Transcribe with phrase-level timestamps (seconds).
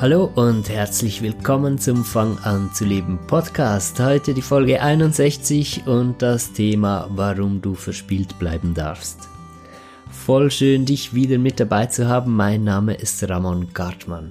[0.00, 4.00] Hallo und herzlich willkommen zum Fang an zu leben Podcast.
[4.00, 9.28] Heute die Folge 61 und das Thema, warum du verspielt bleiben darfst.
[10.10, 12.34] Voll schön, dich wieder mit dabei zu haben.
[12.34, 14.30] Mein Name ist Ramon Gartmann.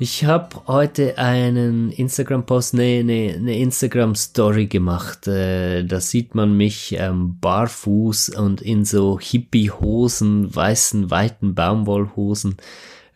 [0.00, 5.28] Ich habe heute einen Instagram-Post, ne, ne, eine Instagram-Story gemacht.
[5.28, 12.56] Äh, da sieht man mich ähm, barfuß und in so Hippie-Hosen, weißen, weiten Baumwollhosen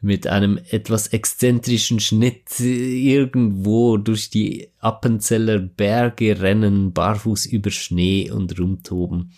[0.07, 8.59] mit einem etwas exzentrischen Schnitt irgendwo durch die Appenzeller Berge rennen, barfuß über Schnee und
[8.59, 9.33] rumtoben.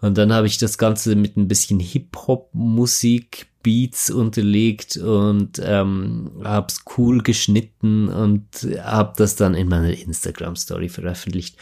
[0.00, 6.68] Und dann habe ich das Ganze mit ein bisschen Hip-Hop-Musik, Beats unterlegt und ähm, habe
[6.68, 8.46] es cool geschnitten und
[8.80, 11.56] habe das dann in meiner Instagram-Story veröffentlicht.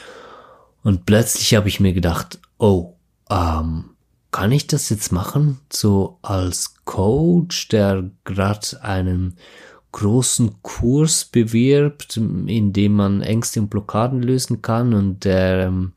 [0.83, 2.93] Und plötzlich habe ich mir gedacht, oh,
[3.31, 3.96] ähm,
[4.37, 5.61] kann ich das jetzt machen?
[5.73, 9.39] So als Coach, der gerade einen
[9.93, 15.95] großen Kurs bewirbt, in dem man Ängste und Blockaden lösen kann und der ähm,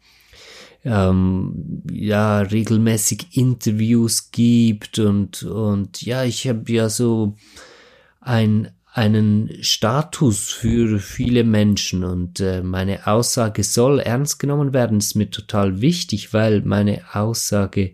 [0.85, 7.35] ähm, ja regelmäßig Interviews gibt und und ja ich habe ja so
[8.21, 15.15] ein einen Status für viele Menschen und äh, meine Aussage soll ernst genommen werden, ist
[15.15, 17.93] mir total wichtig, weil meine Aussage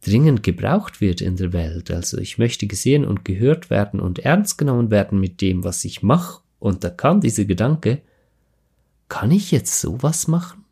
[0.00, 1.90] dringend gebraucht wird in der Welt.
[1.90, 6.02] Also ich möchte gesehen und gehört werden und ernst genommen werden mit dem, was ich
[6.02, 6.42] mache.
[6.58, 8.00] Und da kam dieser Gedanke,
[9.08, 10.64] kann ich jetzt sowas machen?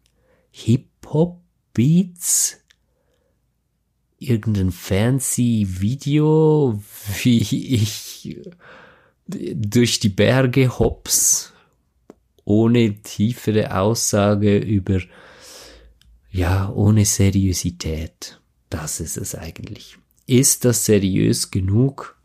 [0.52, 2.56] Hip-Hop-Beats?
[4.18, 6.80] Irgendein fancy Video,
[7.22, 8.38] wie ich
[9.54, 11.52] durch die Berge hops,
[12.44, 15.00] ohne tiefere Aussage über,
[16.30, 18.40] ja, ohne Seriosität.
[18.68, 19.96] Das ist es eigentlich.
[20.26, 22.16] Ist das seriös genug,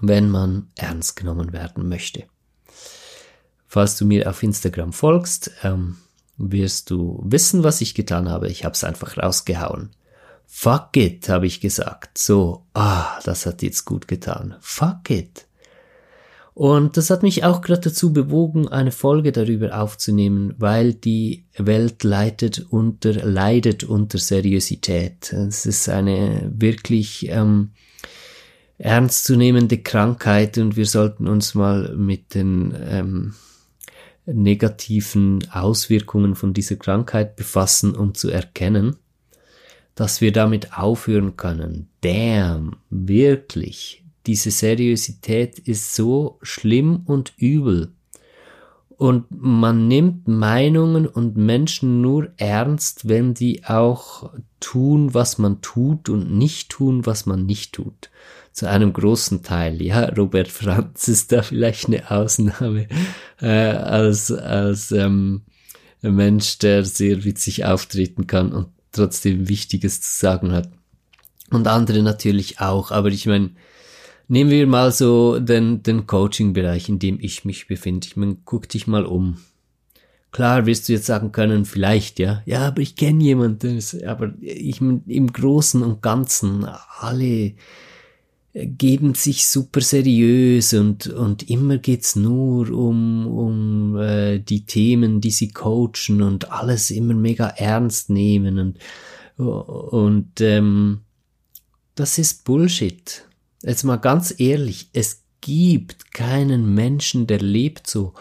[0.00, 2.24] wenn man ernst genommen werden möchte?
[3.66, 5.98] Falls du mir auf Instagram folgst, ähm,
[6.36, 8.48] wirst du wissen, was ich getan habe.
[8.48, 9.90] Ich habe es einfach rausgehauen.
[10.46, 12.18] Fuck it, habe ich gesagt.
[12.18, 14.56] So, ah, das hat jetzt gut getan.
[14.60, 15.46] Fuck it.
[16.60, 22.04] Und das hat mich auch gerade dazu bewogen, eine Folge darüber aufzunehmen, weil die Welt
[22.04, 25.32] leidet unter, leidet unter Seriosität.
[25.32, 27.70] Es ist eine wirklich ähm,
[28.76, 33.34] ernstzunehmende Krankheit und wir sollten uns mal mit den ähm,
[34.26, 38.96] negativen Auswirkungen von dieser Krankheit befassen, um zu erkennen,
[39.94, 41.88] dass wir damit aufhören können.
[42.02, 47.92] Damn, wirklich diese Seriosität ist so schlimm und übel.
[48.96, 54.30] Und man nimmt Meinungen und Menschen nur ernst, wenn die auch
[54.60, 58.10] tun, was man tut und nicht tun, was man nicht tut.
[58.52, 59.80] Zu einem großen Teil.
[59.80, 62.88] Ja, Robert Franz ist da vielleicht eine Ausnahme
[63.40, 65.42] äh, als, als ähm,
[66.02, 70.68] Mensch, der sehr witzig auftreten kann und trotzdem Wichtiges zu sagen hat.
[71.50, 72.90] Und andere natürlich auch.
[72.90, 73.52] Aber ich meine,
[74.30, 78.06] Nehmen wir mal so den, den Coaching-Bereich, in dem ich mich befinde.
[78.06, 79.38] Ich meine, guck dich mal um.
[80.30, 82.40] Klar wirst du jetzt sagen können, vielleicht, ja.
[82.46, 83.82] Ja, aber ich kenne jemanden.
[84.06, 86.64] Aber ich im Großen und Ganzen,
[87.00, 87.54] alle
[88.54, 95.32] geben sich super seriös und, und immer geht's nur um, um äh, die Themen, die
[95.32, 98.78] sie coachen und alles immer mega ernst nehmen und,
[99.44, 101.00] und ähm,
[101.96, 103.24] das ist Bullshit.
[103.62, 108.14] Jetzt mal ganz ehrlich, es gibt keinen Menschen, der lebt so.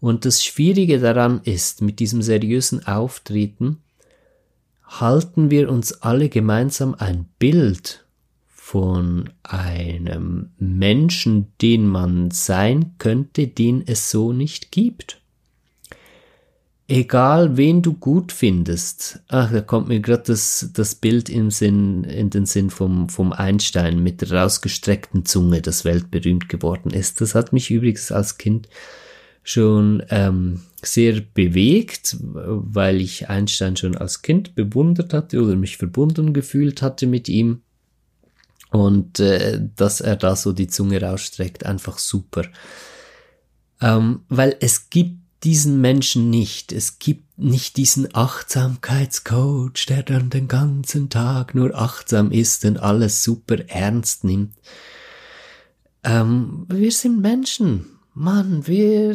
[0.00, 3.82] Und das Schwierige daran ist, mit diesem seriösen Auftreten,
[4.84, 8.06] halten wir uns alle gemeinsam ein Bild
[8.46, 15.20] von einem Menschen, den man sein könnte, den es so nicht gibt
[16.88, 19.20] egal wen du gut findest.
[19.28, 23.32] Ach, da kommt mir gerade das, das Bild im Sinn, in den Sinn vom, vom
[23.32, 27.20] Einstein mit der rausgestreckten Zunge, das weltberühmt geworden ist.
[27.20, 28.68] Das hat mich übrigens als Kind
[29.42, 36.32] schon ähm, sehr bewegt, weil ich Einstein schon als Kind bewundert hatte oder mich verbunden
[36.32, 37.62] gefühlt hatte mit ihm.
[38.70, 42.42] Und äh, dass er da so die Zunge rausstreckt, einfach super.
[43.80, 46.72] Ähm, weil es gibt diesen Menschen nicht.
[46.72, 53.22] Es gibt nicht diesen Achtsamkeitscoach, der dann den ganzen Tag nur achtsam ist und alles
[53.22, 54.54] super ernst nimmt.
[56.02, 57.86] Ähm, wir sind Menschen.
[58.14, 59.14] Mann, wir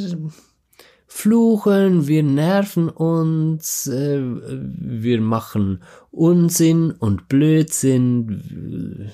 [1.08, 9.12] fluchen, wir nerven uns, äh, wir machen Unsinn und Blödsinn,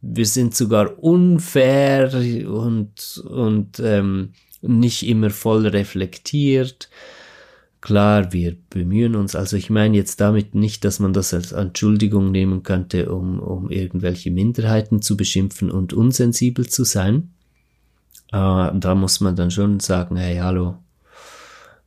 [0.00, 2.12] wir sind sogar unfair
[2.48, 4.32] und, und ähm,
[4.62, 6.88] nicht immer voll reflektiert.
[7.80, 9.34] Klar, wir bemühen uns.
[9.34, 13.70] Also ich meine jetzt damit nicht, dass man das als Entschuldigung nehmen könnte, um, um
[13.70, 17.30] irgendwelche Minderheiten zu beschimpfen und unsensibel zu sein.
[18.32, 20.76] Äh, da muss man dann schon sagen, hey, hallo,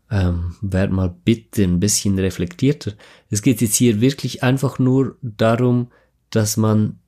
[0.10, 2.94] ähm, werd mal bitte ein bisschen reflektierter.
[3.30, 5.92] Es geht jetzt hier wirklich einfach nur darum,
[6.32, 7.00] dass man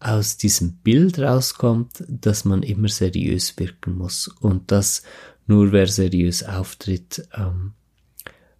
[0.00, 5.02] aus diesem Bild rauskommt, dass man immer seriös wirken muss und dass
[5.46, 7.72] nur wer seriös auftritt, ähm,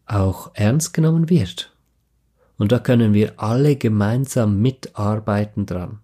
[0.06, 1.72] auch ernst genommen wird.
[2.58, 6.00] Und da können wir alle gemeinsam mitarbeiten dran.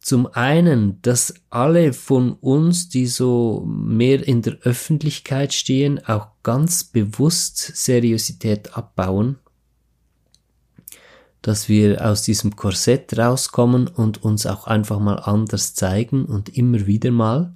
[0.00, 6.84] Zum einen, dass alle von uns, die so mehr in der Öffentlichkeit stehen, auch ganz
[6.84, 9.38] bewusst Seriosität abbauen,
[11.44, 16.86] dass wir aus diesem Korsett rauskommen und uns auch einfach mal anders zeigen und immer
[16.86, 17.52] wieder mal.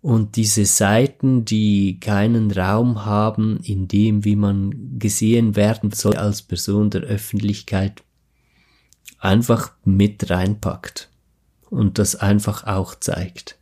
[0.00, 6.40] Und diese Seiten, die keinen Raum haben, in dem, wie man gesehen werden soll als
[6.40, 8.02] Person der Öffentlichkeit,
[9.18, 11.10] einfach mit reinpackt
[11.68, 13.58] und das einfach auch zeigt.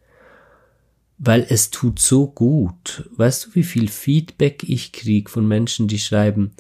[1.19, 3.11] Weil es tut so gut.
[3.17, 6.53] Weißt du, wie viel Feedback ich krieg von Menschen, die schreiben,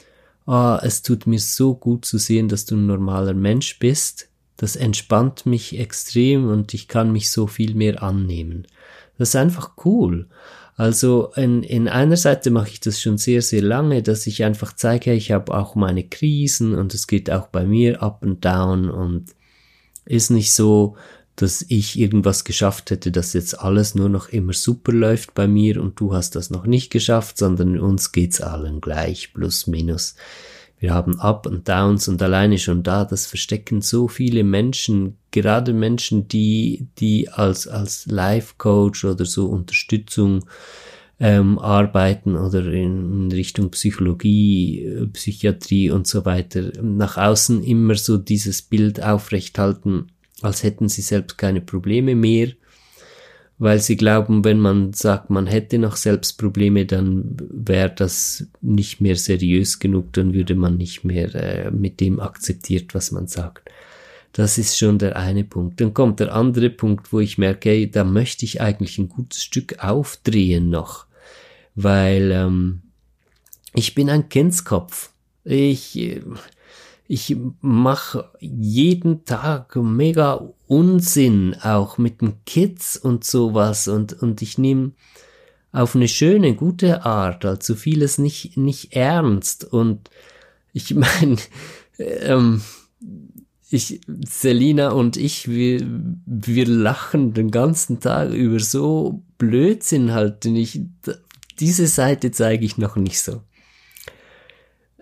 [0.46, 4.28] ah, es tut mir so gut zu sehen, dass du ein normaler Mensch bist.
[4.56, 8.66] Das entspannt mich extrem und ich kann mich so viel mehr annehmen.
[9.18, 10.28] Das ist einfach cool.
[10.76, 14.74] Also in, in einer Seite mache ich das schon sehr, sehr lange, dass ich einfach
[14.74, 18.90] zeige, ich habe auch meine Krisen und es geht auch bei mir up and down
[18.90, 19.34] und
[20.04, 20.96] ist nicht so,
[21.36, 25.80] dass ich irgendwas geschafft hätte, dass jetzt alles nur noch immer super läuft bei mir
[25.80, 30.16] und du hast das noch nicht geschafft, sondern uns geht's allen gleich, plus minus.
[30.78, 35.72] Wir haben Up und Downs und alleine schon da, das verstecken so viele Menschen, gerade
[35.72, 40.44] Menschen, die, die als, als Life Coach oder so Unterstützung
[41.18, 48.18] ähm, arbeiten oder in Richtung Psychologie, äh, Psychiatrie und so weiter, nach außen immer so
[48.18, 50.12] dieses Bild aufrechthalten,
[50.42, 52.52] als hätten sie selbst keine Probleme mehr
[53.58, 59.00] weil sie glauben, wenn man sagt, man hätte noch selbst Probleme, dann wäre das nicht
[59.00, 63.70] mehr seriös genug, dann würde man nicht mehr äh, mit dem akzeptiert, was man sagt.
[64.32, 65.80] Das ist schon der eine Punkt.
[65.80, 69.42] Dann kommt der andere Punkt, wo ich merke, hey, da möchte ich eigentlich ein gutes
[69.42, 71.06] Stück aufdrehen noch,
[71.74, 72.82] weil ähm,
[73.72, 75.12] ich bin ein Kindskopf.
[75.44, 76.20] Ich äh,
[77.08, 83.86] ich mache jeden Tag mega Unsinn auch mit den Kids und sowas.
[83.86, 84.92] Und, und ich nehme
[85.72, 89.64] auf eine schöne, gute Art, also vieles nicht, nicht ernst.
[89.64, 90.10] Und
[90.72, 91.36] ich meine,
[91.98, 92.62] ähm,
[93.70, 95.86] ich, Selina und ich, wir,
[96.26, 100.80] wir lachen den ganzen Tag über so Blödsinn halt, den ich,
[101.60, 103.42] diese Seite zeige ich noch nicht so.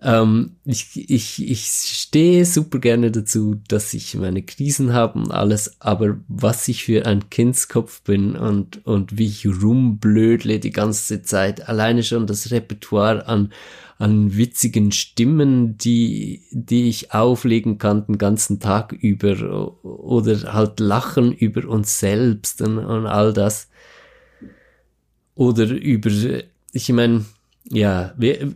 [0.07, 5.81] Ähm, ich, ich, ich stehe super gerne dazu, dass ich meine Krisen habe und alles,
[5.81, 11.71] aber was ich für ein Kindskopf bin und, und wie ich rumblödle die ganze Zeit,
[11.71, 13.51] alleine schon das Repertoire an,
[13.97, 21.33] an witzigen Stimmen, die, die ich auflegen kann den ganzen Tag über oder halt lachen
[21.33, 23.71] über uns selbst und, und all das.
[25.35, 26.11] Oder über,
[26.73, 27.25] ich meine,
[27.71, 28.55] ja, wir,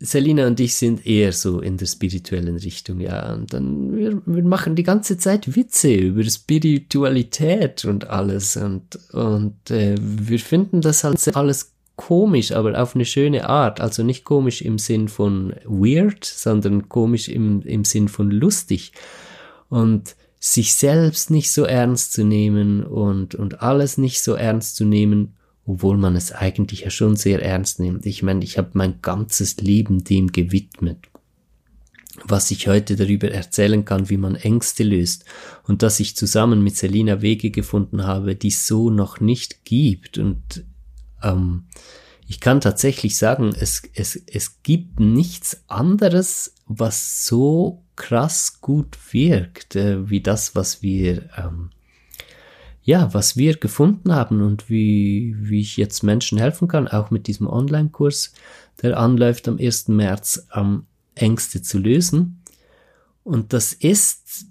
[0.00, 3.34] Selina und ich sind eher so in der spirituellen Richtung, ja.
[3.34, 8.56] Und dann, wir, wir machen die ganze Zeit Witze über Spiritualität und alles.
[8.56, 13.80] Und, und äh, wir finden das halt alles komisch, aber auf eine schöne Art.
[13.80, 18.92] Also nicht komisch im Sinn von weird, sondern komisch im, im Sinn von lustig.
[19.68, 24.84] Und sich selbst nicht so ernst zu nehmen und, und alles nicht so ernst zu
[24.84, 25.34] nehmen
[25.68, 28.06] obwohl man es eigentlich ja schon sehr ernst nimmt.
[28.06, 31.08] Ich meine, ich habe mein ganzes Leben dem gewidmet.
[32.24, 35.26] Was ich heute darüber erzählen kann, wie man Ängste löst
[35.64, 40.16] und dass ich zusammen mit Selina Wege gefunden habe, die es so noch nicht gibt.
[40.16, 40.64] Und
[41.22, 41.64] ähm,
[42.26, 49.76] ich kann tatsächlich sagen, es, es, es gibt nichts anderes, was so krass gut wirkt,
[49.76, 51.70] äh, wie das, was wir, ähm,
[52.88, 57.26] ja, was wir gefunden haben und wie, wie ich jetzt Menschen helfen kann, auch mit
[57.26, 58.32] diesem Online-Kurs,
[58.80, 59.88] der anläuft am 1.
[59.88, 62.42] März, ähm, Ängste zu lösen.
[63.24, 64.46] Und das ist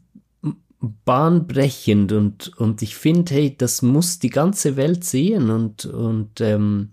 [0.80, 6.92] bahnbrechend und, und ich finde, hey, das muss die ganze Welt sehen und, und ähm,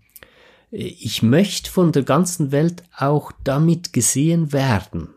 [0.71, 5.09] ich möchte von der ganzen Welt auch damit gesehen werden,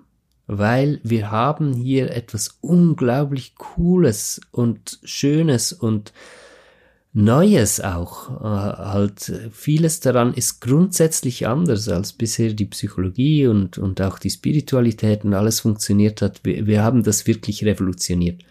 [0.47, 6.13] weil wir haben hier etwas unglaublich Cooles und Schönes und
[7.13, 8.29] Neues auch.
[8.41, 14.29] Äh, halt vieles daran ist grundsätzlich anders als bisher die Psychologie und, und auch die
[14.29, 16.41] Spiritualität und alles funktioniert hat.
[16.43, 18.43] Wir, wir haben das wirklich revolutioniert.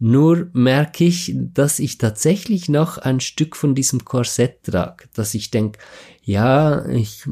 [0.00, 5.50] Nur merke ich, dass ich tatsächlich noch ein Stück von diesem Korsett trage, dass ich
[5.50, 5.80] denke,
[6.22, 7.24] ja, ich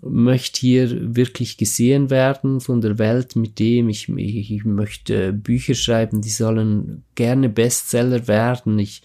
[0.00, 5.74] möchte hier wirklich gesehen werden von der Welt mit dem, ich, ich, ich möchte Bücher
[5.74, 9.02] schreiben, die sollen gerne Bestseller werden, ich,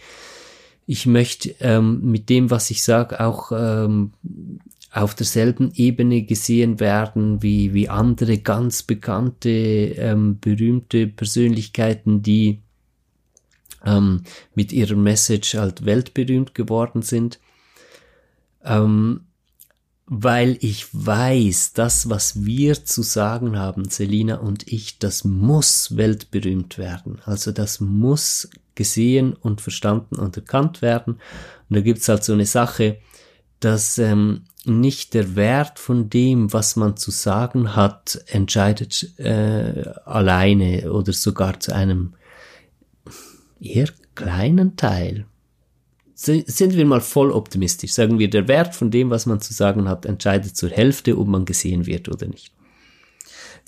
[0.86, 4.14] ich möchte ähm, mit dem, was ich sage, auch ähm,
[4.92, 12.62] auf derselben Ebene gesehen werden wie, wie andere ganz bekannte, ähm, berühmte Persönlichkeiten, die
[13.86, 14.24] ähm,
[14.56, 17.40] mit ihrer Message halt weltberühmt geworden sind.
[18.64, 19.22] Ähm,
[20.06, 26.78] weil ich weiß, das, was wir zu sagen haben, Selina und ich, das muss weltberühmt
[26.78, 27.20] werden.
[27.26, 31.16] Also das muss gesehen und verstanden und erkannt werden.
[31.70, 32.98] Und da gibt's halt so eine Sache,
[33.60, 40.92] dass ähm, nicht der Wert von dem, was man zu sagen hat, entscheidet äh, alleine
[40.92, 42.14] oder sogar zu einem
[43.64, 45.26] eher kleinen Teil.
[46.16, 47.94] Sind wir mal voll optimistisch.
[47.94, 51.28] Sagen wir, der Wert von dem, was man zu sagen hat, entscheidet zur Hälfte, ob
[51.28, 52.54] man gesehen wird oder nicht.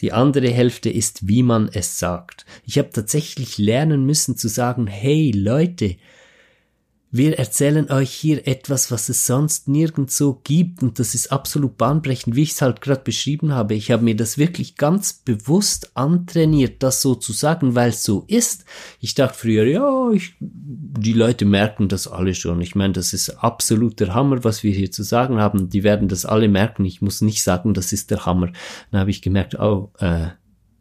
[0.01, 2.45] Die andere Hälfte ist, wie man es sagt.
[2.65, 5.95] Ich habe tatsächlich lernen müssen zu sagen, hey Leute,
[7.17, 12.35] wir erzählen euch hier etwas, was es sonst nirgendwo gibt und das ist absolut bahnbrechend,
[12.35, 13.73] wie ich es halt gerade beschrieben habe.
[13.73, 18.25] Ich habe mir das wirklich ganz bewusst antrainiert, das so zu sagen, weil es so
[18.27, 18.65] ist.
[18.99, 22.59] Ich dachte früher, ja, ich, die Leute merken das alle schon.
[22.59, 25.69] Ich meine, das ist absoluter Hammer, was wir hier zu sagen haben.
[25.69, 26.83] Die werden das alle merken.
[26.83, 28.51] Ich muss nicht sagen, das ist der Hammer.
[28.91, 30.27] Dann habe ich gemerkt, oh, äh,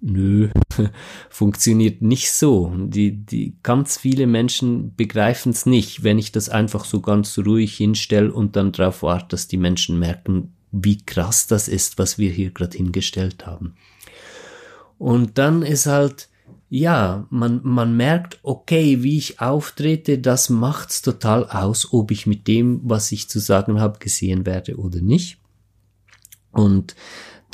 [0.04, 0.50] nö,
[1.30, 2.72] funktioniert nicht so.
[2.76, 7.76] Die, die ganz viele Menschen begreifen es nicht, wenn ich das einfach so ganz ruhig
[7.76, 12.30] hinstelle und dann darauf warte, dass die Menschen merken, wie krass das ist, was wir
[12.30, 13.74] hier gerade hingestellt haben.
[14.98, 16.28] Und dann ist halt,
[16.68, 22.46] ja, man, man merkt, okay, wie ich auftrete, das macht's total aus, ob ich mit
[22.46, 25.38] dem, was ich zu sagen habe, gesehen werde oder nicht.
[26.50, 26.94] Und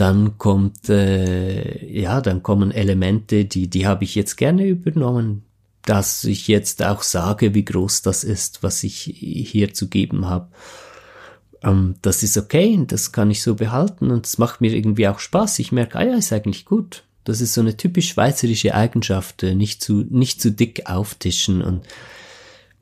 [0.01, 5.43] dann kommt, äh, ja, dann kommen Elemente, die, die habe ich jetzt gerne übernommen,
[5.83, 10.49] dass ich jetzt auch sage, wie groß das ist, was ich hier zu geben habe.
[11.63, 15.19] Ähm, das ist okay, das kann ich so behalten und es macht mir irgendwie auch
[15.19, 15.59] Spaß.
[15.59, 17.05] Ich merke, ah ja, ist eigentlich gut.
[17.25, 21.83] Das ist so eine typisch schweizerische Eigenschaft, äh, nicht zu, nicht zu dick auftischen und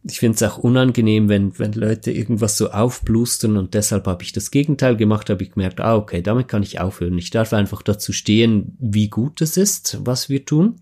[0.05, 4.33] ich finde es auch unangenehm, wenn, wenn Leute irgendwas so aufblustern und deshalb habe ich
[4.33, 7.19] das Gegenteil gemacht, habe ich gemerkt, ah, okay, damit kann ich aufhören.
[7.19, 10.77] Ich darf einfach dazu stehen, wie gut es ist, was wir tun.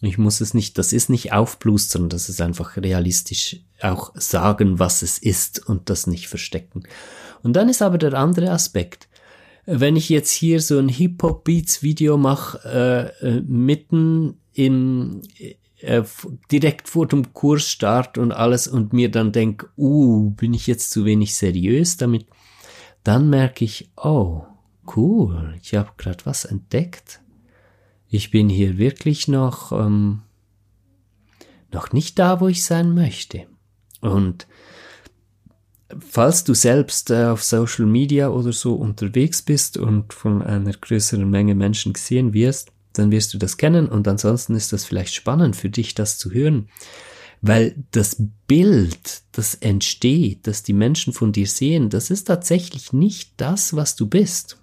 [0.00, 5.02] Ich muss es nicht, das ist nicht aufblustern, das ist einfach realistisch auch sagen, was
[5.02, 6.84] es ist und das nicht verstecken.
[7.42, 9.08] Und dann ist aber der andere Aspekt.
[9.64, 15.22] Wenn ich jetzt hier so ein Hip-Hop-Beats-Video mache, äh, äh, mitten im,
[15.80, 16.02] äh,
[16.50, 21.04] direkt vor dem Kursstart und alles und mir dann denk, uh, bin ich jetzt zu
[21.04, 22.26] wenig seriös damit,
[23.04, 24.42] dann merke ich, oh,
[24.96, 27.20] cool, ich habe gerade was entdeckt.
[28.08, 30.22] Ich bin hier wirklich noch ähm,
[31.72, 33.46] noch nicht da, wo ich sein möchte.
[34.00, 34.46] Und
[35.98, 41.28] falls du selbst äh, auf Social Media oder so unterwegs bist und von einer größeren
[41.28, 45.56] Menge Menschen gesehen wirst, dann wirst du das kennen und ansonsten ist das vielleicht spannend
[45.56, 46.68] für dich, das zu hören.
[47.42, 53.32] Weil das Bild, das entsteht, das die Menschen von dir sehen, das ist tatsächlich nicht
[53.36, 54.58] das, was du bist.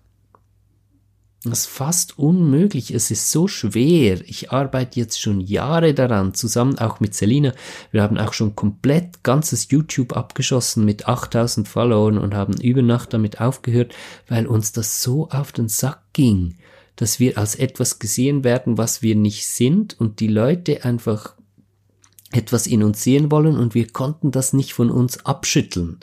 [1.43, 2.91] Das ist fast unmöglich.
[2.91, 4.21] Es ist so schwer.
[4.27, 7.53] Ich arbeite jetzt schon Jahre daran, zusammen auch mit Selina.
[7.91, 13.13] Wir haben auch schon komplett ganzes YouTube abgeschossen mit 8000 Followern und haben über Nacht
[13.13, 13.93] damit aufgehört,
[14.29, 16.55] weil uns das so auf den Sack ging
[16.95, 21.35] dass wir als etwas gesehen werden, was wir nicht sind und die Leute einfach
[22.31, 25.99] etwas in uns sehen wollen und wir konnten das nicht von uns abschütteln.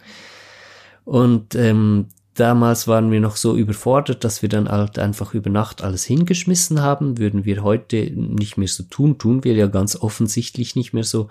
[1.05, 5.83] Und ähm, damals waren wir noch so überfordert, dass wir dann halt einfach über Nacht
[5.83, 7.19] alles hingeschmissen haben.
[7.19, 11.29] Würden wir heute nicht mehr so tun, tun wir ja ganz offensichtlich nicht mehr so,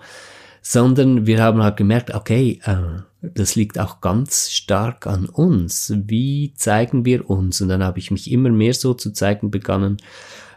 [0.62, 5.92] sondern wir haben halt gemerkt, okay, äh, das liegt auch ganz stark an uns.
[6.06, 7.60] Wie zeigen wir uns?
[7.60, 9.98] Und dann habe ich mich immer mehr so zu zeigen begonnen,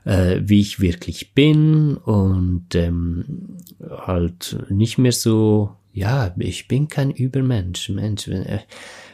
[0.05, 3.57] äh, wie ich wirklich bin und ähm,
[4.05, 7.89] halt nicht mehr so, ja, ich bin kein Übermensch.
[7.89, 8.60] Mensch, wenn, äh,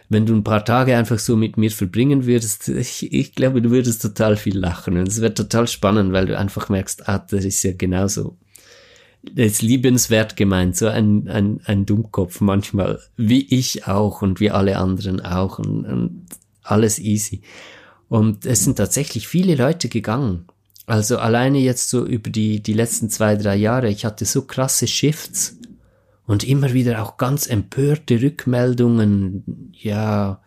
[0.10, 3.70] wenn du ein paar Tage einfach so mit mir verbringen würdest, ich, ich glaube, du
[3.72, 4.98] würdest total viel lachen.
[4.98, 8.38] Und es wäre total spannend, weil du einfach merkst, ah, das ist ja genauso
[9.36, 14.78] ist liebenswert gemeint, so ein, ein, ein Dummkopf manchmal, wie ich auch und wie alle
[14.78, 16.26] anderen auch und, und
[16.64, 17.42] alles easy.
[18.08, 20.46] Und es sind tatsächlich viele Leute gegangen.
[20.86, 24.88] Also alleine jetzt so über die, die letzten zwei, drei Jahre, ich hatte so krasse
[24.88, 25.58] Shifts
[26.26, 30.42] und immer wieder auch ganz empörte Rückmeldungen, ja,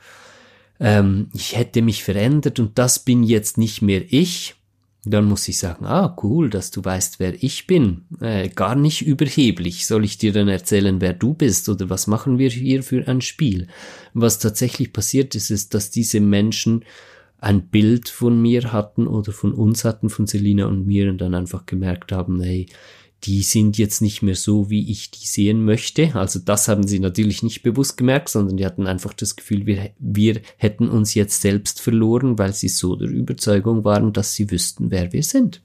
[0.80, 4.56] ähm, ich hätte mich verändert und das bin jetzt nicht mehr ich
[5.04, 8.04] dann muss ich sagen, ah, cool, dass du weißt, wer ich bin.
[8.20, 9.86] Äh, gar nicht überheblich.
[9.86, 13.20] Soll ich dir dann erzählen, wer du bist oder was machen wir hier für ein
[13.20, 13.66] Spiel?
[14.14, 16.84] Was tatsächlich passiert ist, ist, dass diese Menschen
[17.38, 21.34] ein Bild von mir hatten oder von uns hatten, von Selina und mir und dann
[21.34, 22.66] einfach gemerkt haben, hey,
[23.24, 26.14] die sind jetzt nicht mehr so, wie ich die sehen möchte.
[26.16, 29.90] Also das haben sie natürlich nicht bewusst gemerkt, sondern die hatten einfach das Gefühl, wir,
[29.98, 34.90] wir hätten uns jetzt selbst verloren, weil sie so der Überzeugung waren, dass sie wüssten,
[34.90, 35.62] wer wir sind.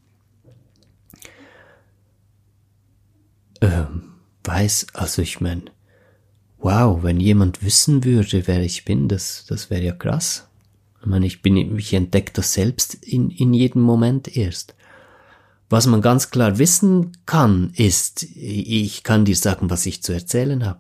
[3.62, 4.04] Ähm,
[4.44, 5.64] weiß, also ich meine,
[6.60, 10.48] wow, wenn jemand wissen würde, wer ich bin, das, das wäre ja krass.
[11.02, 14.76] Ich meine, ich bin, ich entdecke das selbst in, in jedem Moment erst.
[15.70, 20.66] Was man ganz klar wissen kann, ist, ich kann dir sagen, was ich zu erzählen
[20.66, 20.80] habe.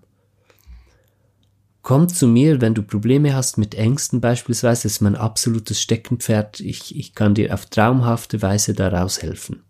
[1.81, 6.59] Komm zu mir, wenn du Probleme hast mit Ängsten beispielsweise, ist mein absolutes Steckenpferd.
[6.59, 9.63] Ich, ich kann dir auf traumhafte Weise daraus helfen.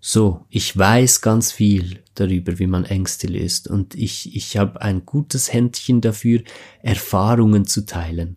[0.00, 5.06] So, ich weiß ganz viel darüber, wie man Ängste löst und ich, ich habe ein
[5.06, 6.42] gutes Händchen dafür,
[6.82, 8.36] Erfahrungen zu teilen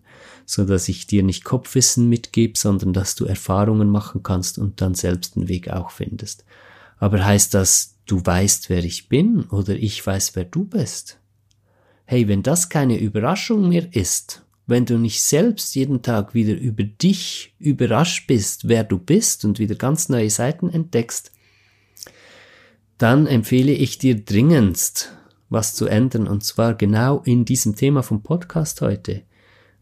[0.49, 4.95] so dass ich dir nicht Kopfwissen mitgebe, sondern dass du Erfahrungen machen kannst und dann
[4.95, 6.45] selbst einen Weg auch findest.
[6.97, 11.19] Aber heißt das, du weißt, wer ich bin oder ich weiß, wer du bist?
[12.05, 16.85] Hey, wenn das keine Überraschung mehr ist, wenn du nicht selbst jeden Tag wieder über
[16.85, 21.33] dich überrascht bist, wer du bist und wieder ganz neue Seiten entdeckst,
[22.97, 25.13] dann empfehle ich dir dringendst,
[25.49, 29.23] was zu ändern, und zwar genau in diesem Thema vom Podcast heute.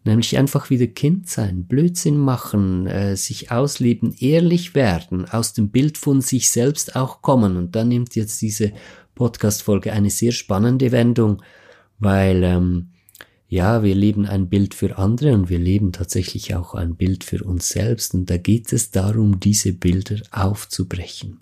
[0.05, 5.97] Nämlich einfach wieder Kind sein, Blödsinn machen, äh, sich ausleben, ehrlich werden, aus dem Bild
[5.97, 7.57] von sich selbst auch kommen.
[7.57, 8.71] Und dann nimmt jetzt diese
[9.15, 11.41] Podcast-Folge eine sehr spannende Wendung,
[11.97, 12.89] weil ähm,
[13.47, 17.43] ja, wir leben ein Bild für andere und wir leben tatsächlich auch ein Bild für
[17.43, 18.13] uns selbst.
[18.13, 21.39] Und da geht es darum, diese Bilder aufzubrechen.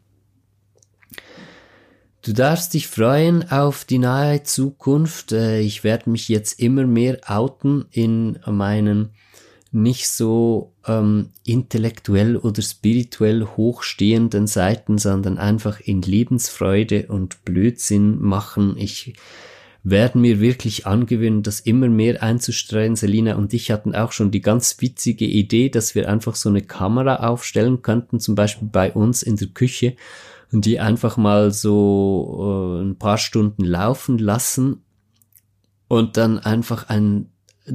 [2.23, 5.33] Du darfst dich freuen auf die nahe Zukunft.
[5.33, 9.09] Äh, ich werde mich jetzt immer mehr outen in meinen
[9.73, 18.75] nicht so ähm, intellektuell oder spirituell hochstehenden Seiten, sondern einfach in Lebensfreude und Blödsinn machen.
[18.77, 19.15] Ich
[19.83, 22.95] werde mir wirklich angewöhnen, das immer mehr einzustreuen.
[22.95, 26.61] Selina und ich hatten auch schon die ganz witzige Idee, dass wir einfach so eine
[26.61, 29.97] Kamera aufstellen könnten, zum Beispiel bei uns in der Küche
[30.53, 34.83] und die einfach mal so äh, ein paar Stunden laufen lassen
[35.87, 37.29] und dann einfach ein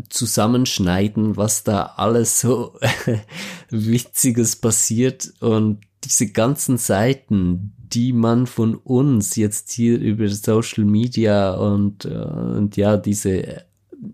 [0.09, 2.79] Zusammenschneiden, was da alles so
[3.71, 11.55] Witziges passiert und diese ganzen Seiten, die man von uns jetzt hier über Social Media
[11.55, 13.65] und, äh, und ja, diese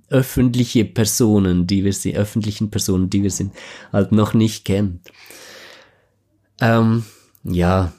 [0.08, 3.52] öffentliche Personen, die wir sind, öffentlichen Personen, die wir sind,
[3.92, 5.10] halt noch nicht kennt.
[6.60, 7.04] Ähm,
[7.42, 7.92] ja,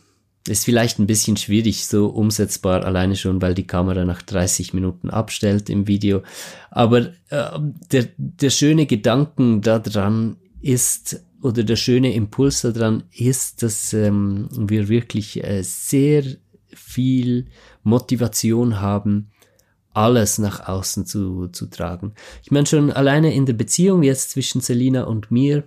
[0.47, 5.10] ist vielleicht ein bisschen schwierig so umsetzbar, alleine schon, weil die Kamera nach 30 Minuten
[5.10, 6.21] abstellt im Video.
[6.69, 7.60] Aber äh,
[7.91, 14.88] der, der schöne Gedanken daran ist, oder der schöne Impuls daran ist, dass ähm, wir
[14.88, 16.23] wirklich äh, sehr
[16.73, 17.47] viel
[17.84, 19.31] Motivation haben,
[19.93, 22.13] alles nach außen zu, zu tragen.
[22.43, 25.63] Ich meine schon alleine in der Beziehung jetzt zwischen Selina und mir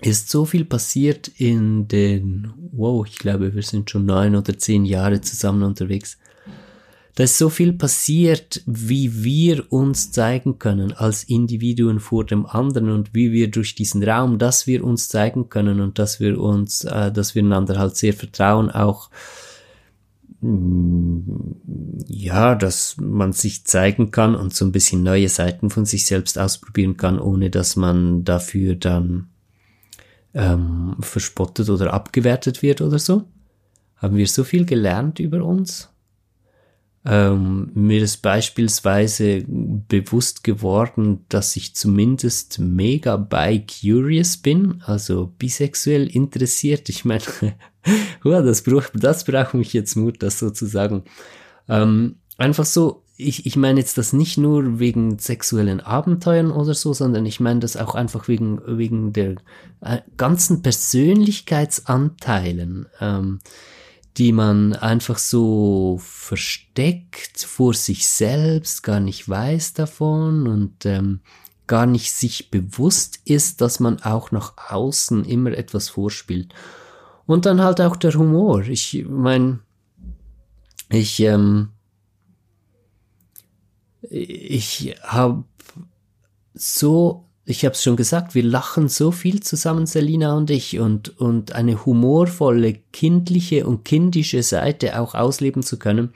[0.00, 4.84] ist so viel passiert in den, wow, ich glaube, wir sind schon neun oder zehn
[4.84, 6.18] Jahre zusammen unterwegs.
[7.16, 12.90] Da ist so viel passiert, wie wir uns zeigen können als Individuen vor dem anderen
[12.90, 16.84] und wie wir durch diesen Raum, dass wir uns zeigen können und dass wir uns,
[16.84, 19.10] äh, dass wir einander halt sehr vertrauen, auch
[22.06, 26.38] ja, dass man sich zeigen kann und so ein bisschen neue Seiten von sich selbst
[26.38, 29.30] ausprobieren kann, ohne dass man dafür dann
[30.34, 33.24] ähm, verspottet oder abgewertet wird oder so.
[33.96, 35.88] Haben wir so viel gelernt über uns?
[37.04, 46.88] Ähm, mir ist beispielsweise bewusst geworden, dass ich zumindest mega bi-curious bin, also bisexuell interessiert.
[46.88, 47.22] Ich meine,
[48.24, 51.04] das, braucht, das braucht mich jetzt Mut, das sozusagen.
[51.68, 56.94] Ähm, einfach so, ich, ich meine jetzt das nicht nur wegen sexuellen Abenteuern oder so,
[56.94, 59.34] sondern ich meine das auch einfach wegen, wegen der
[59.80, 62.86] äh, ganzen Persönlichkeitsanteilen.
[63.00, 63.40] Ähm,
[64.16, 71.20] die man einfach so versteckt vor sich selbst, gar nicht weiß davon und ähm,
[71.68, 76.52] gar nicht sich bewusst ist, dass man auch nach außen immer etwas vorspielt.
[77.26, 78.62] Und dann halt auch der Humor.
[78.62, 79.60] Ich meine,
[80.88, 81.68] ich, ähm,
[84.02, 85.44] ich habe
[86.54, 91.18] so ich habe es schon gesagt, wir lachen so viel zusammen, Selina und ich, und,
[91.18, 96.12] und eine humorvolle, kindliche und kindische Seite auch ausleben zu können.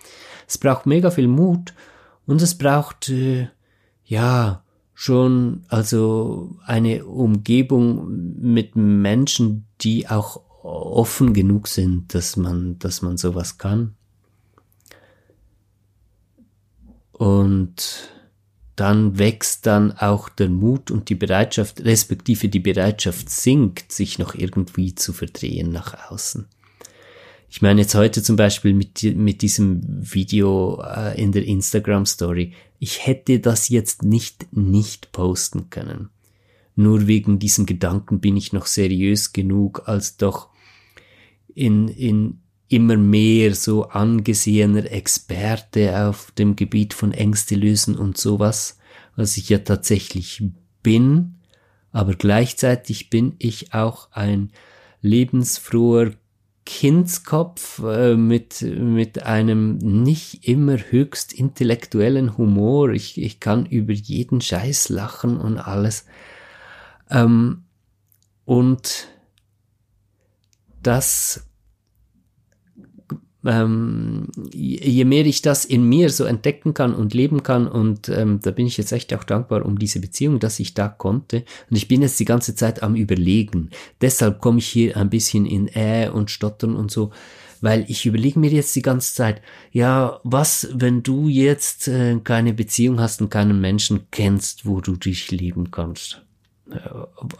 [0.47, 1.73] Es braucht mega viel Mut
[2.27, 3.49] und es braucht, äh,
[4.05, 13.01] ja, schon, also eine Umgebung mit Menschen, die auch offen genug sind, dass man, dass
[13.01, 13.95] man sowas kann.
[17.23, 18.11] Und
[18.75, 24.35] dann wächst dann auch der Mut und die Bereitschaft, respektive die Bereitschaft sinkt, sich noch
[24.35, 26.49] irgendwie zu verdrehen nach außen.
[27.49, 32.55] Ich meine jetzt heute zum Beispiel mit, mit diesem Video äh, in der Instagram Story.
[32.81, 36.09] Ich hätte das jetzt nicht nicht posten können.
[36.75, 40.49] Nur wegen diesem Gedanken bin ich noch seriös genug, als doch
[41.55, 42.42] in, in
[42.73, 48.79] immer mehr so angesehener Experte auf dem Gebiet von Ängste lösen und sowas,
[49.17, 50.43] was ich ja tatsächlich
[50.83, 51.37] bin,
[51.93, 54.51] aber gleichzeitig bin ich auch ein
[55.03, 56.13] lebensfroher
[56.65, 62.91] Kindskopf äh, mit, mit einem nicht immer höchst intellektuellen Humor.
[62.91, 66.07] Ich, ich kann über jeden Scheiß lachen und alles.
[67.11, 67.65] Ähm,
[68.45, 69.09] und
[70.83, 71.47] das
[73.45, 78.41] ähm, je mehr ich das in mir so entdecken kann und leben kann und ähm,
[78.43, 81.77] da bin ich jetzt echt auch dankbar um diese Beziehung, dass ich da konnte und
[81.77, 83.71] ich bin jetzt die ganze Zeit am überlegen.
[84.01, 87.11] Deshalb komme ich hier ein bisschen in Äh und Stottern und so,
[87.63, 92.53] weil ich überlege mir jetzt die ganze Zeit, ja, was, wenn du jetzt äh, keine
[92.53, 96.23] Beziehung hast und keinen Menschen kennst, wo du dich leben kannst?
[96.71, 96.79] Äh,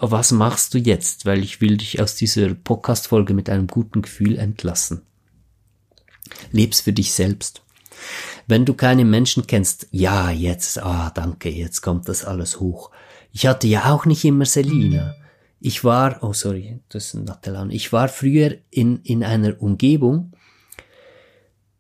[0.01, 1.27] was machst du jetzt?
[1.27, 5.03] Weil ich will dich aus dieser Podcast-Folge mit einem guten Gefühl entlassen.
[6.51, 7.63] Leb's für dich selbst.
[8.47, 12.91] Wenn du keine Menschen kennst, ja, jetzt, ah, danke, jetzt kommt das alles hoch.
[13.33, 15.15] Ich hatte ja auch nicht immer Selina.
[15.61, 17.71] Ich war, oh sorry, das ist ein Nattelan.
[17.71, 20.33] Ich war früher in, in einer Umgebung,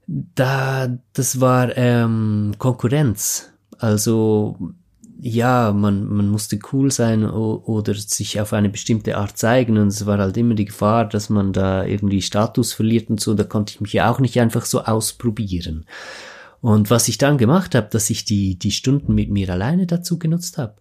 [0.07, 3.51] da, das war ähm, Konkurrenz.
[3.79, 4.57] Also
[5.25, 10.05] ja, man, man musste cool sein oder sich auf eine bestimmte Art zeigen und es
[10.05, 13.73] war halt immer die Gefahr, dass man da irgendwie Status verliert und so, da konnte
[13.73, 15.87] ich mich ja auch nicht einfach so ausprobieren.
[16.61, 20.19] Und was ich dann gemacht habe, dass ich die, die Stunden mit mir alleine dazu
[20.19, 20.75] genutzt habe.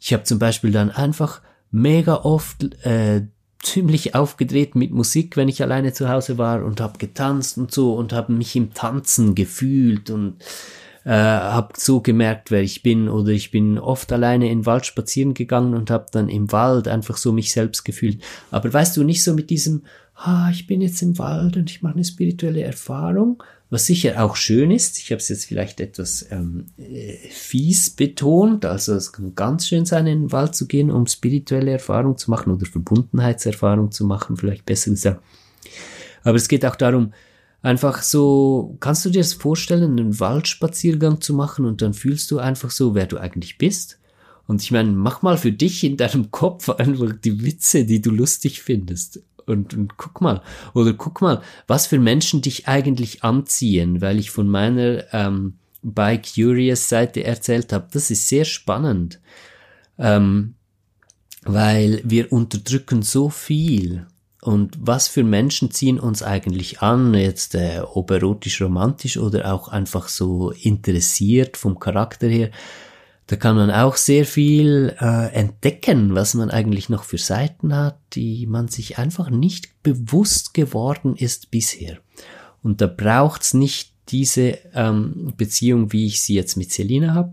[0.00, 3.28] Ich habe zum Beispiel dann einfach mega oft äh,
[3.62, 7.94] ziemlich aufgedreht mit Musik, wenn ich alleine zu Hause war und habe getanzt und so
[7.94, 10.38] und habe mich im Tanzen gefühlt und
[11.08, 14.84] äh, habe so gemerkt, wer ich bin oder ich bin oft alleine in den Wald
[14.84, 18.22] spazieren gegangen und habe dann im Wald einfach so mich selbst gefühlt.
[18.50, 19.84] Aber weißt du, nicht so mit diesem,
[20.16, 24.36] ah, ich bin jetzt im Wald und ich mache eine spirituelle Erfahrung, was sicher auch
[24.36, 24.98] schön ist.
[24.98, 29.86] Ich habe es jetzt vielleicht etwas ähm, äh, fies betont, also es kann ganz schön
[29.86, 34.36] sein, in den Wald zu gehen, um spirituelle Erfahrung zu machen oder Verbundenheitserfahrung zu machen,
[34.36, 35.22] vielleicht besser gesagt.
[36.22, 37.14] Aber es geht auch darum,
[37.60, 42.38] Einfach so, kannst du dir das vorstellen, einen Waldspaziergang zu machen und dann fühlst du
[42.38, 43.98] einfach so, wer du eigentlich bist?
[44.46, 48.10] Und ich meine, mach mal für dich in deinem Kopf einfach die Witze, die du
[48.10, 49.22] lustig findest.
[49.44, 50.42] Und, und guck mal,
[50.74, 56.20] oder guck mal, was für Menschen dich eigentlich anziehen, weil ich von meiner ähm, By
[56.20, 57.88] Curious Seite erzählt habe.
[57.92, 59.20] Das ist sehr spannend,
[59.98, 60.54] ähm,
[61.42, 64.06] weil wir unterdrücken so viel
[64.48, 69.68] und was für Menschen ziehen uns eigentlich an, jetzt äh, ob erotisch romantisch oder auch
[69.68, 72.50] einfach so interessiert vom Charakter her,
[73.26, 77.98] da kann man auch sehr viel äh, entdecken, was man eigentlich noch für Seiten hat,
[78.14, 81.98] die man sich einfach nicht bewusst geworden ist bisher.
[82.62, 87.32] Und da braucht's nicht diese ähm, Beziehung, wie ich sie jetzt mit Selina habe.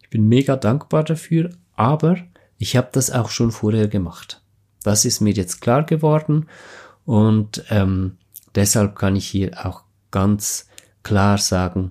[0.00, 2.16] Ich bin mega dankbar dafür, aber
[2.56, 4.40] ich habe das auch schon vorher gemacht.
[4.84, 6.46] Das ist mir jetzt klar geworden
[7.04, 8.18] und ähm,
[8.54, 10.68] deshalb kann ich hier auch ganz
[11.02, 11.90] klar sagen,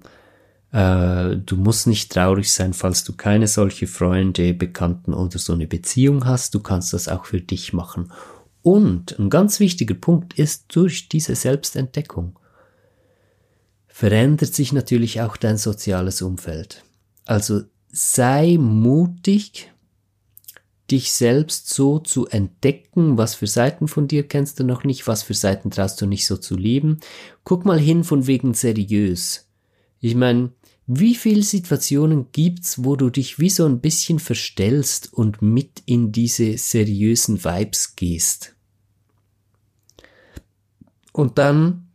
[0.72, 5.68] äh, du musst nicht traurig sein, falls du keine solche Freunde, Bekannten oder so eine
[5.68, 6.56] Beziehung hast.
[6.56, 8.12] Du kannst das auch für dich machen.
[8.62, 12.40] Und ein ganz wichtiger Punkt ist, durch diese Selbstentdeckung
[13.88, 16.84] verändert sich natürlich auch dein soziales Umfeld.
[17.26, 19.73] Also sei mutig,
[20.92, 25.24] dich selbst so zu entdecken, was für Seiten von dir kennst du noch nicht, was
[25.24, 27.00] für Seiten traust du nicht so zu leben.
[27.44, 29.48] Guck mal hin von wegen seriös.
[30.00, 30.52] Ich meine,
[30.86, 36.12] wie viele Situationen gibt's, wo du dich wie so ein bisschen verstellst und mit in
[36.12, 38.54] diese seriösen Vibes gehst?
[41.14, 41.88] Und dann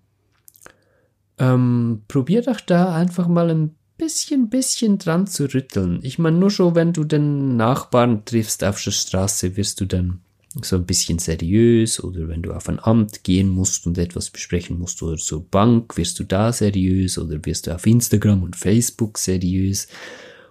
[1.38, 6.00] ähm, probier doch da einfach mal ein bisschen, bisschen dran zu rütteln.
[6.02, 10.20] Ich meine, nur schon, wenn du den Nachbarn triffst auf der Straße, wirst du dann
[10.62, 14.78] so ein bisschen seriös oder wenn du auf ein Amt gehen musst und etwas besprechen
[14.78, 19.18] musst oder zur Bank, wirst du da seriös oder wirst du auf Instagram und Facebook
[19.18, 19.88] seriös.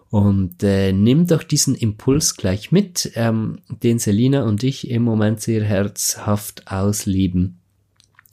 [0.10, 5.41] Und äh, nimm doch diesen Impuls gleich mit, ähm, den Selina und ich im Moment
[5.41, 7.60] sehr herzhaft ausleben.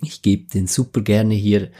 [0.00, 1.70] Ich gebe den super gerne hier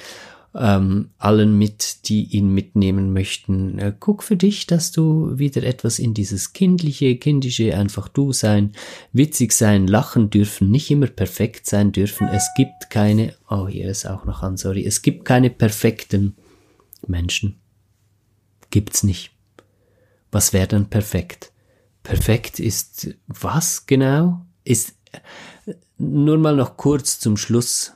[0.57, 3.79] ähm, allen mit, die ihn mitnehmen möchten.
[3.79, 8.73] Äh, guck für dich, dass du wieder etwas in dieses kindliche, kindische, einfach du sein,
[9.13, 12.29] witzig sein, lachen dürfen, nicht immer perfekt sein dürfen.
[12.29, 16.37] Es gibt keine, oh, hier ist auch noch an, sorry, es gibt keine perfekten
[17.07, 17.57] Menschen.
[18.71, 19.33] Gibt's nicht.
[20.31, 21.53] Was wäre dann perfekt?
[22.03, 24.45] Perfekt ist was genau?
[24.65, 24.95] Ist
[25.99, 27.93] nur mal noch kurz zum Schluss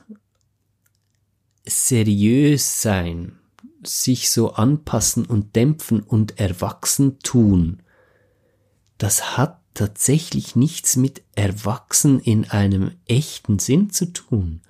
[1.69, 3.39] seriös sein,
[3.83, 7.81] sich so anpassen und dämpfen und erwachsen tun,
[8.97, 14.61] das hat tatsächlich nichts mit erwachsen in einem echten Sinn zu tun,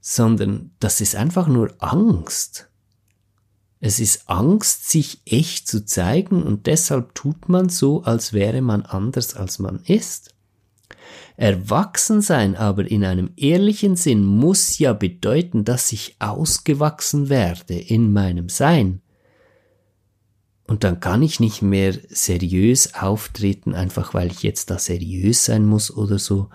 [0.00, 2.68] sondern das ist einfach nur Angst.
[3.80, 8.82] Es ist Angst, sich echt zu zeigen und deshalb tut man so, als wäre man
[8.82, 10.34] anders, als man ist.
[11.36, 18.12] Erwachsen sein aber in einem ehrlichen Sinn muss ja bedeuten, dass ich ausgewachsen werde in
[18.12, 19.00] meinem Sein.
[20.66, 25.66] Und dann kann ich nicht mehr seriös auftreten, einfach weil ich jetzt da seriös sein
[25.66, 26.48] muss oder so,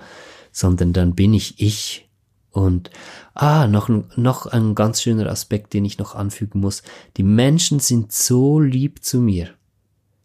[0.52, 2.10] sondern dann bin ich ich.
[2.52, 2.90] Und,
[3.36, 6.82] ah, noch noch ein ganz schöner Aspekt, den ich noch anfügen muss.
[7.18, 9.52] Die Menschen sind so lieb zu mir.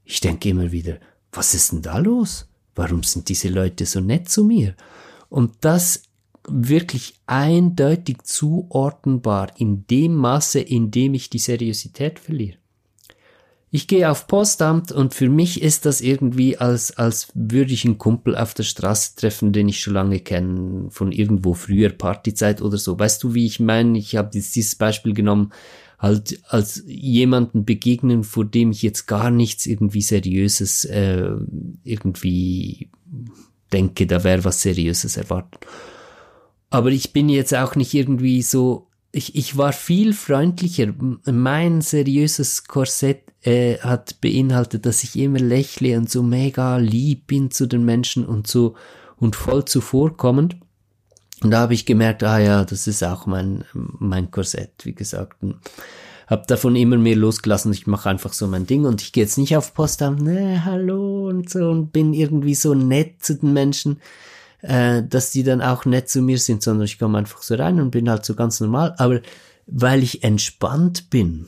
[0.05, 0.99] Ich denke immer wieder,
[1.33, 2.49] was ist denn da los?
[2.74, 4.74] Warum sind diese Leute so nett zu mir?
[5.28, 6.02] Und das
[6.46, 12.58] wirklich eindeutig zuordnenbar in dem Maße, in dem ich die Seriosität verliere.
[13.70, 17.98] Ich gehe auf Postamt und für mich ist das irgendwie, als, als würde ich einen
[17.98, 22.78] Kumpel auf der Straße treffen, den ich schon lange kenne, von irgendwo früher Partyzeit oder
[22.78, 22.96] so.
[22.96, 23.98] Weißt du, wie ich meine?
[23.98, 25.52] Ich habe dieses Beispiel genommen,
[25.98, 31.30] halt als jemanden begegnen, vor dem ich jetzt gar nichts irgendwie Seriöses äh,
[31.83, 32.90] irgendwie
[33.72, 35.66] denke, da wäre was Seriöses erwartet.
[36.70, 40.92] Aber ich bin jetzt auch nicht irgendwie so, ich, ich war viel freundlicher.
[41.24, 47.50] Mein seriöses Korsett äh, hat beinhaltet, dass ich immer lächle und so mega lieb bin
[47.50, 48.74] zu den Menschen und so
[49.16, 50.57] und voll zuvorkommend.
[51.42, 55.42] Und da habe ich gemerkt, ah ja, das ist auch mein, mein Korsett, wie gesagt.
[55.42, 55.57] Und
[56.27, 57.73] hab davon immer mehr losgelassen.
[57.73, 61.29] Ich mache einfach so mein Ding und ich gehe jetzt nicht auf Postamt, ne, hallo
[61.29, 64.01] und so und bin irgendwie so nett zu den Menschen,
[64.62, 67.81] äh, dass die dann auch nett zu mir sind, sondern ich komme einfach so rein
[67.81, 68.94] und bin halt so ganz normal.
[68.99, 69.20] Aber
[69.66, 71.47] weil ich entspannt bin,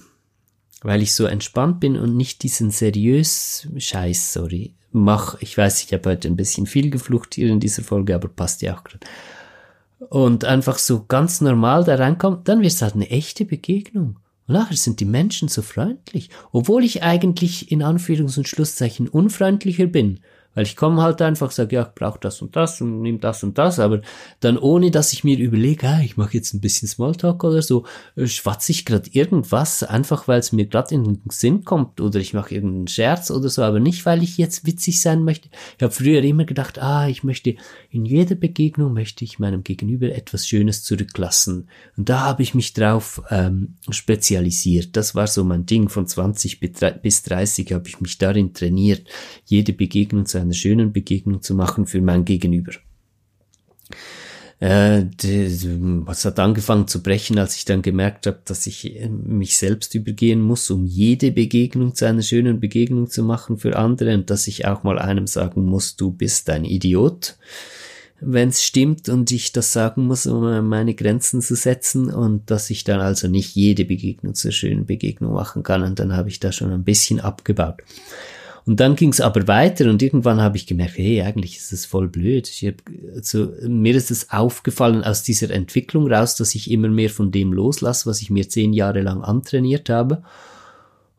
[0.83, 5.93] weil ich so entspannt bin und nicht diesen seriös Scheiß, sorry, mach, ich weiß, ich
[5.93, 9.07] habe heute ein bisschen viel geflucht hier in dieser Folge, aber passt ja auch gerade
[9.99, 14.19] und einfach so ganz normal da reinkommt, dann wird es halt eine echte Begegnung.
[14.47, 19.87] Und nachher sind die Menschen so freundlich, obwohl ich eigentlich in Anführungs- und Schlusszeichen unfreundlicher
[19.87, 20.21] bin.
[20.57, 23.43] Weil ich komme halt einfach, sage, ja, ich brauche das und das und nehme das
[23.43, 24.01] und das, aber
[24.41, 27.85] dann ohne, dass ich mir überlege, ah, ich mache jetzt ein bisschen Smalltalk oder so,
[28.17, 32.19] äh, schwatze ich gerade irgendwas, einfach weil es mir gerade in den Sinn kommt oder
[32.21, 35.51] ich mache irgendeinen Scherz oder so, aber nicht, weil ich jetzt witzig sein möchte.
[35.77, 37.57] Ich habe früher immer gedacht, ah, ich möchte,
[37.91, 41.69] in jeder Begegnung möchte ich meinem Gegenüber etwas Schönes zurücklassen.
[41.99, 44.97] Und da habe ich mich drauf ähm, spezialisiert.
[44.97, 45.91] Das war so mein Ding.
[45.91, 49.07] Von 20 bis 30 habe ich mich darin trainiert,
[49.45, 52.73] jede Begegnung zu einer schönen Begegnung zu machen für mein Gegenüber.
[54.59, 55.05] Äh,
[56.07, 59.95] was hat angefangen zu brechen, als ich dann gemerkt habe, dass ich äh, mich selbst
[59.95, 64.47] übergehen muss, um jede Begegnung zu einer schönen Begegnung zu machen für andere und dass
[64.47, 67.37] ich auch mal einem sagen muss, du bist ein Idiot,
[68.21, 72.71] wenn es stimmt und ich das sagen muss, um meine Grenzen zu setzen und dass
[72.71, 76.41] ich dann also nicht jede Begegnung zur schönen Begegnung machen kann und dann habe ich
[76.41, 77.83] da schon ein bisschen abgebaut.
[78.67, 81.87] Und dann ging es aber weiter und irgendwann habe ich gemerkt, hey, eigentlich ist es
[81.87, 82.49] voll blöd.
[82.49, 82.75] Ich hab,
[83.15, 87.53] also, mir ist es aufgefallen aus dieser Entwicklung raus, dass ich immer mehr von dem
[87.53, 90.25] loslasse, was ich mir zehn Jahre lang antrainiert habe.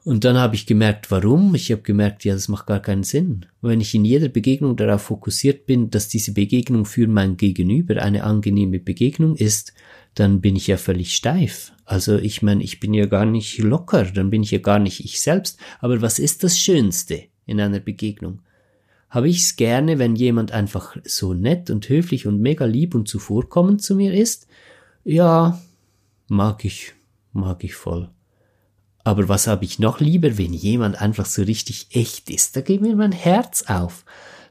[0.04, 1.56] Und dann habe ich gemerkt, warum?
[1.56, 3.46] Ich habe gemerkt, ja, das macht gar keinen Sinn.
[3.62, 8.24] Wenn ich in jeder Begegnung darauf fokussiert bin, dass diese Begegnung für mein Gegenüber eine
[8.24, 9.74] angenehme Begegnung ist,
[10.16, 11.72] dann bin ich ja völlig steif.
[11.86, 15.04] Also ich meine, ich bin ja gar nicht locker, dann bin ich ja gar nicht
[15.04, 15.60] ich selbst.
[15.80, 17.24] Aber was ist das Schönste?
[17.48, 18.42] In einer Begegnung.
[19.10, 23.08] Habe ich es gerne, wenn jemand einfach so nett und höflich und mega lieb und
[23.08, 24.48] zuvorkommend zu mir ist?
[25.04, 25.60] Ja,
[26.28, 26.94] mag ich,
[27.32, 28.10] mag ich voll.
[29.04, 32.58] Aber was habe ich noch lieber, wenn jemand einfach so richtig echt ist?
[32.58, 34.04] Da geht mir mein Herz auf.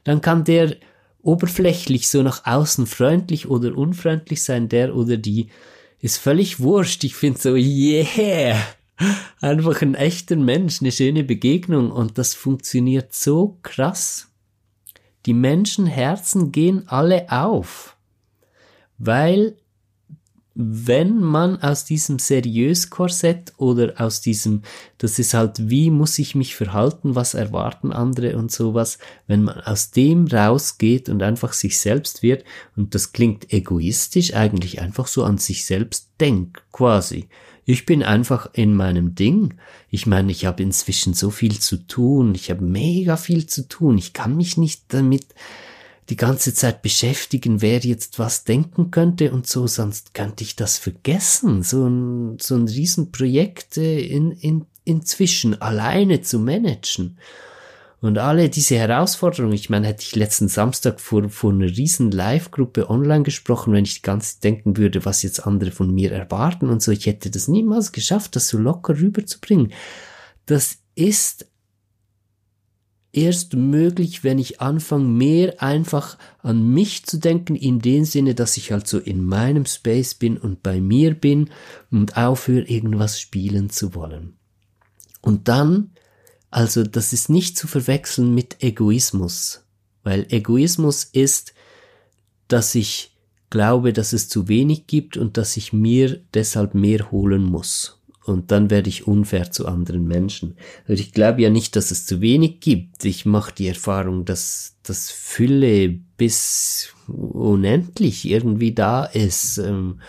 [0.03, 0.75] Dann kann der
[1.21, 5.49] oberflächlich so nach außen freundlich oder unfreundlich sein, der oder die
[5.99, 7.03] ist völlig wurscht.
[7.03, 8.57] Ich finde so, yeah,
[9.41, 14.27] Einfach ein echter Mensch, eine schöne Begegnung und das funktioniert so krass.
[15.25, 17.95] Die Menschenherzen gehen alle auf,
[18.97, 19.57] weil
[20.59, 24.63] wenn man aus diesem seriös Korsett oder aus diesem,
[24.97, 29.59] das ist halt, wie muss ich mich verhalten, was erwarten andere und sowas, wenn man
[29.61, 32.43] aus dem rausgeht und einfach sich selbst wird,
[32.75, 37.29] und das klingt egoistisch, eigentlich einfach so an sich selbst denkt, quasi.
[37.69, 39.55] Ich bin einfach in meinem Ding.
[39.89, 42.33] Ich meine, ich habe inzwischen so viel zu tun.
[42.33, 43.97] Ich habe mega viel zu tun.
[43.97, 45.25] Ich kann mich nicht damit
[46.09, 50.77] die ganze Zeit beschäftigen, wer jetzt was denken könnte und so, sonst könnte ich das
[50.77, 51.61] vergessen.
[51.61, 57.17] So ein, so ein Riesenprojekt in, in, inzwischen alleine zu managen.
[57.99, 62.89] Und alle diese Herausforderungen, ich meine, hätte ich letzten Samstag vor, vor einer riesen Live-Gruppe
[62.91, 66.81] online gesprochen, wenn ich die ganze denken würde, was jetzt andere von mir erwarten und
[66.81, 69.73] so, ich hätte das niemals geschafft, das so locker rüberzubringen.
[70.45, 71.47] Das ist
[73.13, 78.57] erst möglich, wenn ich anfange, mehr einfach an mich zu denken, in dem Sinne, dass
[78.57, 81.49] ich halt so in meinem Space bin und bei mir bin
[81.89, 84.37] und aufhöre, irgendwas spielen zu wollen.
[85.21, 85.91] Und dann
[86.49, 89.63] also das ist nicht zu verwechseln mit Egoismus,
[90.03, 91.53] weil Egoismus ist,
[92.47, 93.15] dass ich
[93.49, 98.01] glaube, dass es zu wenig gibt und dass ich mir deshalb mehr holen muss.
[98.25, 100.57] Und dann werde ich unfair zu anderen Menschen.
[100.85, 103.05] Also ich glaube ja nicht, dass es zu wenig gibt.
[103.05, 109.59] Ich mache die Erfahrung, dass das Fülle bis unendlich irgendwie da ist.
[109.59, 110.01] Ähm,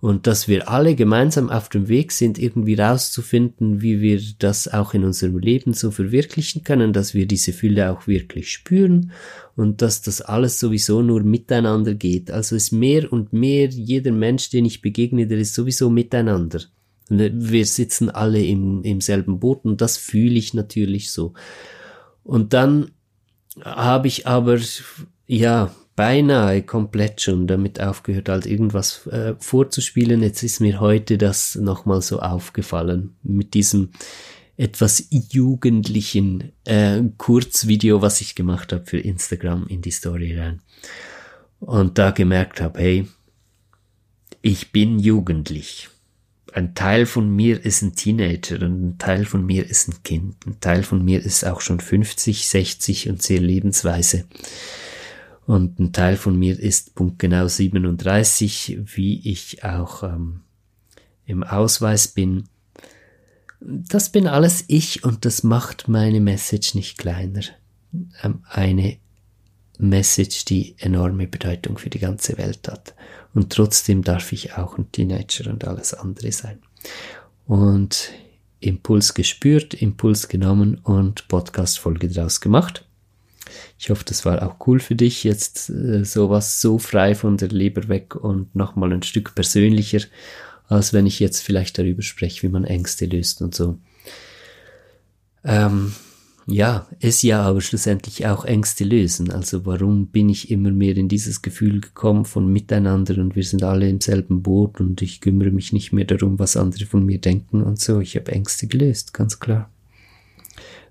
[0.00, 4.94] und dass wir alle gemeinsam auf dem Weg sind, irgendwie rauszufinden, wie wir das auch
[4.94, 9.10] in unserem Leben so verwirklichen können, dass wir diese Fülle auch wirklich spüren
[9.56, 12.30] und dass das alles sowieso nur miteinander geht.
[12.30, 16.60] Also ist mehr und mehr jeder Mensch, den ich begegne, der ist sowieso miteinander.
[17.08, 21.32] Wir sitzen alle im, im selben Boot und das fühle ich natürlich so.
[22.22, 22.92] Und dann
[23.64, 24.60] habe ich aber,
[25.26, 30.22] ja, beinahe komplett schon damit aufgehört, halt irgendwas äh, vorzuspielen.
[30.22, 33.90] Jetzt ist mir heute das nochmal so aufgefallen mit diesem
[34.56, 40.62] etwas jugendlichen äh, Kurzvideo, was ich gemacht habe für Instagram in die Story rein.
[41.58, 43.08] Und da gemerkt habe, hey,
[44.40, 45.88] ich bin jugendlich.
[46.52, 50.46] Ein Teil von mir ist ein Teenager und ein Teil von mir ist ein Kind.
[50.46, 54.26] Ein Teil von mir ist auch schon 50, 60 und sehr lebensweise.
[55.48, 60.42] Und ein Teil von mir ist punktgenau 37, wie ich auch ähm,
[61.24, 62.44] im Ausweis bin.
[63.58, 67.40] Das bin alles ich und das macht meine Message nicht kleiner.
[68.22, 68.98] Ähm, eine
[69.78, 72.94] Message, die enorme Bedeutung für die ganze Welt hat.
[73.32, 76.58] Und trotzdem darf ich auch ein Teenager und alles andere sein.
[77.46, 78.12] Und
[78.60, 82.84] Impuls gespürt, Impuls genommen und Podcast-Folge draus gemacht.
[83.78, 87.48] Ich hoffe, das war auch cool für dich, jetzt äh, sowas so frei von der
[87.48, 90.00] Leber weg und nochmal ein Stück persönlicher,
[90.68, 93.78] als wenn ich jetzt vielleicht darüber spreche, wie man Ängste löst und so.
[95.44, 95.92] Ähm,
[96.50, 99.30] ja, es ja aber schlussendlich auch Ängste lösen.
[99.30, 103.62] Also warum bin ich immer mehr in dieses Gefühl gekommen von Miteinander und wir sind
[103.62, 107.20] alle im selben Boot und ich kümmere mich nicht mehr darum, was andere von mir
[107.20, 108.00] denken und so.
[108.00, 109.70] Ich habe Ängste gelöst, ganz klar.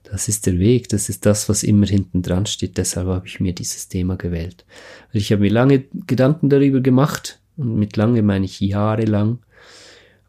[0.10, 2.78] Das ist der Weg, das ist das, was immer hinten dran steht.
[2.78, 4.66] Deshalb habe ich mir dieses Thema gewählt.
[5.12, 9.40] Ich habe mir lange Gedanken darüber gemacht, und mit lange meine ich jahrelang,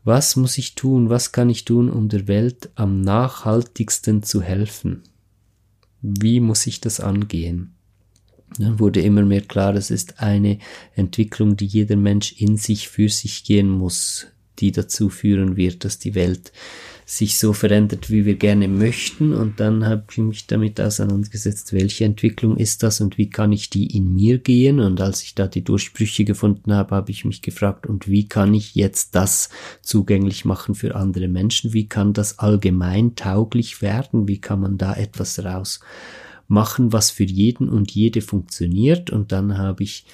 [0.03, 5.03] was muss ich tun, was kann ich tun, um der Welt am nachhaltigsten zu helfen?
[6.01, 7.75] Wie muss ich das angehen?
[8.59, 10.59] Dann wurde immer mehr klar, es ist eine
[10.97, 14.27] Entwicklung, die jeder Mensch in sich für sich gehen muss,
[14.59, 16.53] die dazu führen wird, dass die Welt
[17.11, 19.33] sich so verändert, wie wir gerne möchten.
[19.33, 23.71] Und dann habe ich mich damit auseinandergesetzt, welche Entwicklung ist das und wie kann ich
[23.71, 24.79] die in mir gehen.
[24.79, 28.53] Und als ich da die Durchbrüche gefunden habe, habe ich mich gefragt, und wie kann
[28.53, 29.49] ich jetzt das
[29.81, 31.73] zugänglich machen für andere Menschen?
[31.73, 34.29] Wie kann das allgemein tauglich werden?
[34.29, 35.81] Wie kann man da etwas raus
[36.47, 39.09] machen, was für jeden und jede funktioniert?
[39.09, 40.05] Und dann habe ich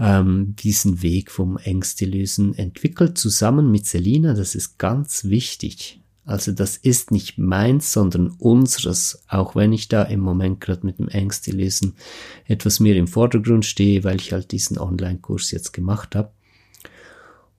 [0.00, 4.34] ähm, diesen Weg vom Ängste lösen entwickelt, zusammen mit Selina.
[4.34, 6.00] Das ist ganz wichtig.
[6.26, 10.98] Also das ist nicht meins, sondern unseres, auch wenn ich da im Moment gerade mit
[10.98, 11.94] dem Ängste lesen
[12.46, 16.30] etwas mehr im Vordergrund stehe, weil ich halt diesen Online-Kurs jetzt gemacht habe.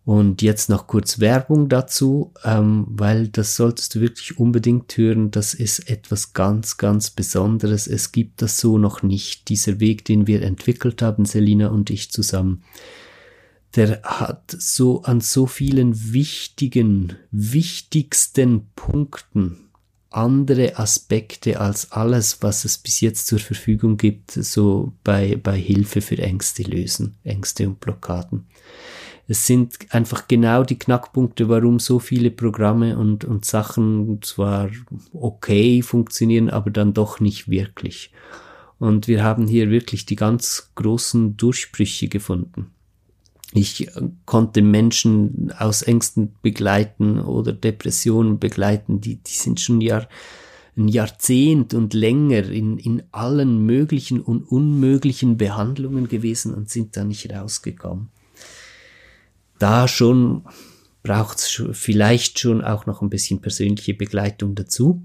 [0.04, 5.32] Und jetzt noch kurz Werbung dazu, ähm, weil das solltest du wirklich unbedingt hören.
[5.32, 7.88] Das ist etwas ganz, ganz Besonderes.
[7.88, 9.50] Es gibt das so noch nicht.
[9.50, 12.62] Dieser Weg, den wir entwickelt haben, Selina und ich zusammen,
[13.76, 19.66] der hat so an so vielen wichtigen, wichtigsten Punkten
[20.16, 26.00] andere Aspekte als alles, was es bis jetzt zur Verfügung gibt, so bei, bei Hilfe
[26.00, 28.48] für Ängste lösen, Ängste und Blockaden.
[29.28, 34.70] Es sind einfach genau die Knackpunkte, warum so viele Programme und, und Sachen zwar
[35.12, 38.12] okay funktionieren, aber dann doch nicht wirklich.
[38.78, 42.75] Und wir haben hier wirklich die ganz großen Durchbrüche gefunden.
[43.58, 43.90] Ich
[44.26, 50.10] konnte Menschen aus Ängsten begleiten oder Depressionen begleiten, die, die sind schon Jahr,
[50.76, 57.06] ein Jahrzehnt und länger in, in allen möglichen und unmöglichen Behandlungen gewesen und sind da
[57.06, 58.10] nicht rausgekommen.
[59.58, 60.44] Da schon
[61.02, 65.02] braucht es vielleicht schon auch noch ein bisschen persönliche Begleitung dazu.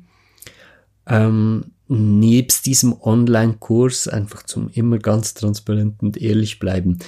[1.06, 6.98] Ähm, nebst diesem Online-Kurs einfach zum immer ganz transparent und ehrlich bleiben,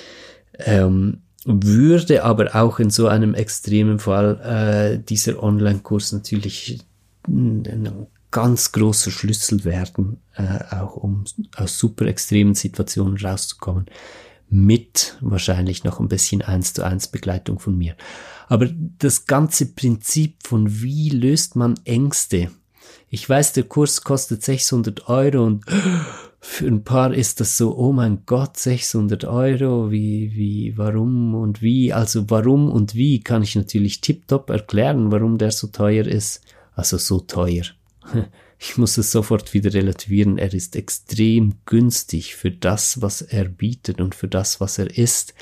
[0.59, 6.81] ähm, würde aber auch in so einem extremen Fall äh, dieser Online-Kurs natürlich
[7.27, 11.25] ein ganz großer Schlüssel werden, äh, auch um
[11.57, 13.87] aus super extremen Situationen rauszukommen,
[14.49, 17.97] mit wahrscheinlich noch ein bisschen eins zu eins Begleitung von mir.
[18.49, 18.69] Aber
[18.99, 22.51] das ganze Prinzip von wie löst man Ängste.
[23.09, 25.65] Ich weiß, der Kurs kostet 600 Euro und
[26.45, 31.63] für ein paar ist das so, oh mein Gott, 600 Euro, wie, wie, warum und
[31.63, 36.43] wie, also warum und wie kann ich natürlich tiptop erklären, warum der so teuer ist.
[36.75, 37.65] Also so teuer.
[38.65, 40.39] Ich muss es sofort wieder relativieren.
[40.39, 45.35] Er ist extrem günstig für das, was er bietet und für das, was er ist.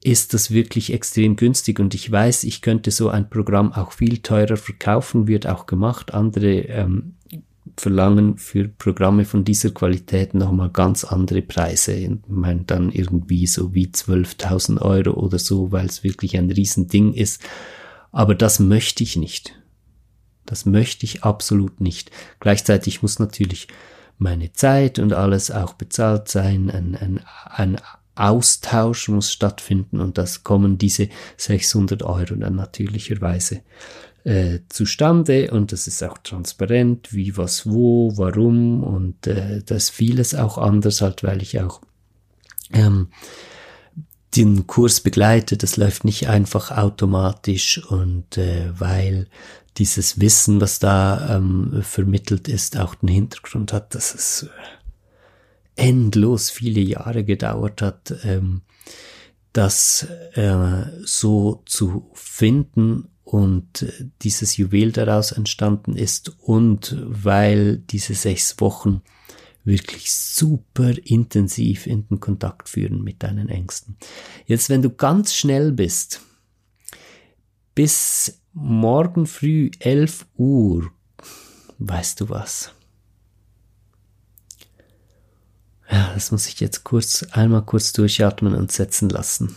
[0.00, 4.18] Ist das wirklich extrem günstig und ich weiß, ich könnte so ein Programm auch viel
[4.18, 6.14] teurer verkaufen, wird auch gemacht.
[6.14, 7.15] Andere ähm,
[7.76, 11.92] verlangen für Programme von dieser Qualität nochmal ganz andere Preise.
[11.92, 17.12] Ich meine dann irgendwie so wie 12.000 Euro oder so, weil es wirklich ein Riesending
[17.12, 17.42] ist.
[18.12, 19.60] Aber das möchte ich nicht.
[20.46, 22.10] Das möchte ich absolut nicht.
[22.40, 23.68] Gleichzeitig muss natürlich
[24.18, 26.70] meine Zeit und alles auch bezahlt sein.
[26.70, 27.76] Ein, ein, ein
[28.14, 33.60] Austausch muss stattfinden und das kommen diese 600 Euro dann natürlicherweise
[34.26, 40.34] äh, zustande und das ist auch transparent, wie, was, wo, warum und äh, das vieles
[40.34, 41.80] auch anders halt, weil ich auch
[42.72, 43.08] ähm,
[44.34, 49.28] den Kurs begleite, das läuft nicht einfach automatisch und äh, weil
[49.76, 54.48] dieses Wissen, was da ähm, vermittelt ist, auch den Hintergrund hat, dass es
[55.76, 58.62] endlos viele Jahre gedauert hat, ähm,
[59.52, 68.14] das äh, so zu finden und äh, dieses Juwel daraus entstanden ist und weil diese
[68.14, 69.02] sechs Wochen
[69.64, 73.96] wirklich super intensiv in den Kontakt führen mit deinen Ängsten.
[74.46, 76.20] Jetzt, wenn du ganz schnell bist,
[77.74, 80.92] bis morgen früh 11 Uhr,
[81.78, 82.70] weißt du was?
[85.90, 89.56] Ja, das muss ich jetzt kurz, einmal kurz durchatmen und setzen lassen.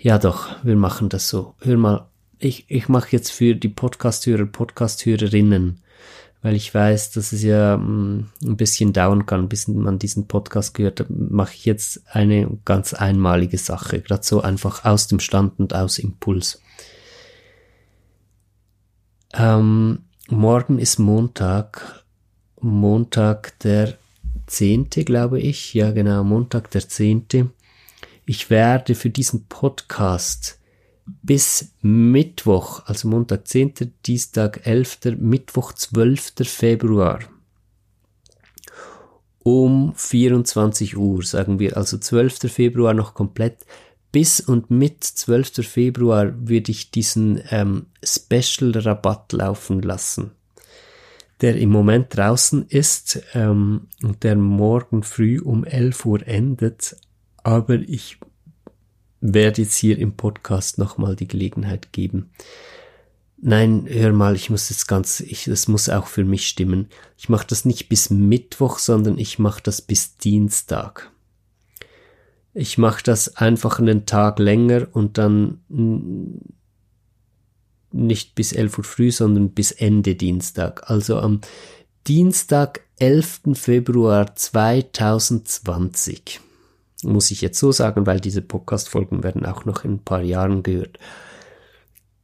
[0.00, 1.54] Ja doch, wir machen das so.
[1.60, 2.11] Hör mal
[2.44, 5.80] ich, ich mache jetzt für die Podcast-Hörer, Podcast-Hörerinnen,
[6.42, 10.74] weil ich weiß, dass es ja mm, ein bisschen dauern kann, bis man diesen Podcast
[10.74, 15.58] gehört hat, mache ich jetzt eine ganz einmalige Sache, gerade so einfach aus dem Stand
[15.60, 16.60] und aus Impuls.
[19.34, 22.02] Ähm, morgen ist Montag
[22.62, 23.98] Montag der
[24.46, 24.90] 10.
[24.90, 25.74] glaube ich.
[25.74, 27.50] Ja, genau, Montag der 10.
[28.24, 30.60] Ich werde für diesen Podcast
[31.06, 36.32] bis Mittwoch, also Montag 10., Dienstag 11., Mittwoch 12.
[36.44, 37.20] Februar
[39.42, 42.52] um 24 Uhr, sagen wir, also 12.
[42.52, 43.66] Februar noch komplett.
[44.12, 45.66] Bis und mit 12.
[45.66, 50.32] Februar würde ich diesen ähm, Special-Rabatt laufen lassen,
[51.40, 56.94] der im Moment draußen ist ähm, und der morgen früh um 11 Uhr endet.
[57.42, 58.18] Aber ich
[59.22, 62.30] werde jetzt hier im Podcast nochmal die Gelegenheit geben.
[63.40, 66.88] Nein, hör mal, ich muss jetzt ganz, ich, das muss auch für mich stimmen.
[67.16, 71.10] Ich mache das nicht bis Mittwoch, sondern ich mache das bis Dienstag.
[72.52, 75.60] Ich mache das einfach einen Tag länger und dann
[77.92, 80.90] nicht bis 11 Uhr früh, sondern bis Ende Dienstag.
[80.90, 81.40] Also am
[82.06, 83.40] Dienstag, 11.
[83.54, 86.40] Februar 2020
[87.02, 90.62] muss ich jetzt so sagen, weil diese Podcast-Folgen werden auch noch in ein paar Jahren
[90.62, 90.98] gehört,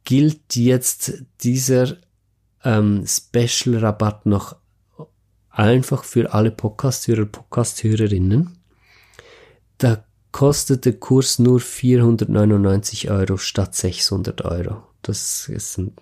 [0.03, 1.97] gilt jetzt dieser
[2.63, 4.55] ähm, Special-Rabatt noch
[5.49, 8.57] einfach für alle Podcast-Hörer, Podcast-Hörerinnen.
[9.77, 14.83] Da kostet der Kurs nur 499 Euro statt 600 Euro.
[15.01, 15.93] Das ist ein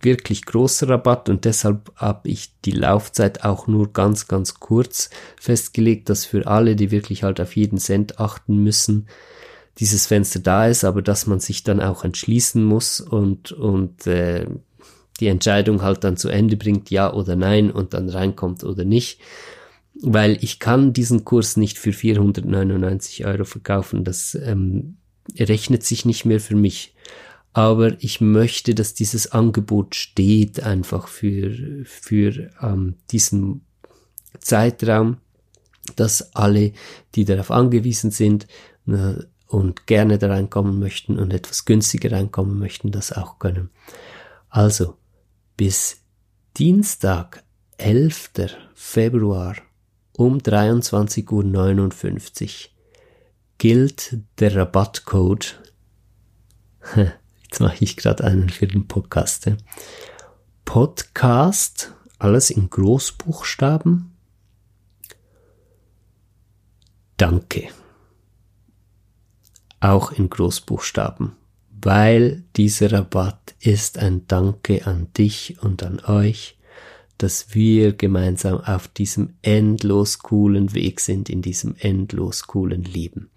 [0.00, 6.08] wirklich großer Rabatt und deshalb habe ich die Laufzeit auch nur ganz, ganz kurz festgelegt,
[6.08, 9.08] dass für alle, die wirklich halt auf jeden Cent achten müssen,
[9.78, 14.46] dieses Fenster da ist, aber dass man sich dann auch entschließen muss und, und äh,
[15.20, 19.20] die Entscheidung halt dann zu Ende bringt, ja oder nein und dann reinkommt oder nicht.
[20.02, 24.98] Weil ich kann diesen Kurs nicht für 499 Euro verkaufen, das ähm,
[25.38, 26.94] rechnet sich nicht mehr für mich
[27.56, 33.62] aber ich möchte, dass dieses Angebot steht einfach für, für ähm, diesen
[34.38, 35.16] Zeitraum,
[35.96, 36.74] dass alle,
[37.14, 38.46] die darauf angewiesen sind
[38.86, 39.14] äh,
[39.46, 43.70] und gerne da reinkommen möchten und etwas günstiger reinkommen möchten, das auch können.
[44.50, 44.98] Also,
[45.56, 46.02] bis
[46.58, 47.42] Dienstag,
[47.78, 48.32] 11.
[48.74, 49.56] Februar
[50.12, 52.50] um 23.59 Uhr
[53.56, 55.58] gilt der Rabattcode
[57.56, 59.50] Jetzt mache ich gerade einen für den Podcast.
[60.66, 64.14] Podcast, alles in Großbuchstaben.
[67.16, 67.68] Danke.
[69.80, 71.32] Auch in Großbuchstaben,
[71.70, 76.58] weil dieser Rabatt ist ein Danke an dich und an euch,
[77.16, 83.30] dass wir gemeinsam auf diesem endlos coolen Weg sind, in diesem endlos coolen Leben.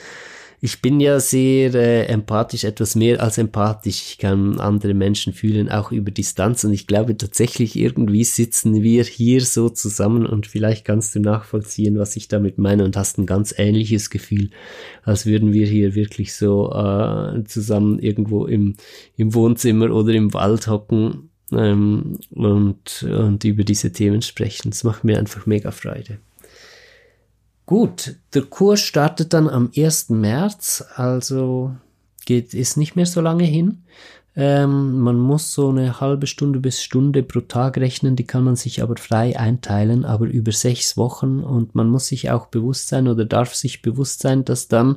[0.62, 4.02] ich bin ja sehr äh, empathisch, etwas mehr als empathisch.
[4.10, 6.64] Ich kann andere Menschen fühlen, auch über Distanz.
[6.64, 11.98] Und ich glaube tatsächlich, irgendwie sitzen wir hier so zusammen und vielleicht kannst du nachvollziehen,
[11.98, 14.50] was ich damit meine und hast ein ganz ähnliches Gefühl,
[15.02, 18.76] als würden wir hier wirklich so äh, zusammen irgendwo im,
[19.16, 24.70] im Wohnzimmer oder im Wald hocken ähm, und, und über diese Themen sprechen.
[24.70, 26.18] Das macht mir einfach mega Freude.
[27.70, 30.08] Gut, der Kurs startet dann am 1.
[30.10, 31.76] März, also
[32.26, 33.84] geht, ist nicht mehr so lange hin.
[34.34, 38.56] Ähm, man muss so eine halbe Stunde bis Stunde pro Tag rechnen, die kann man
[38.56, 43.06] sich aber frei einteilen, aber über sechs Wochen und man muss sich auch bewusst sein
[43.06, 44.96] oder darf sich bewusst sein, dass dann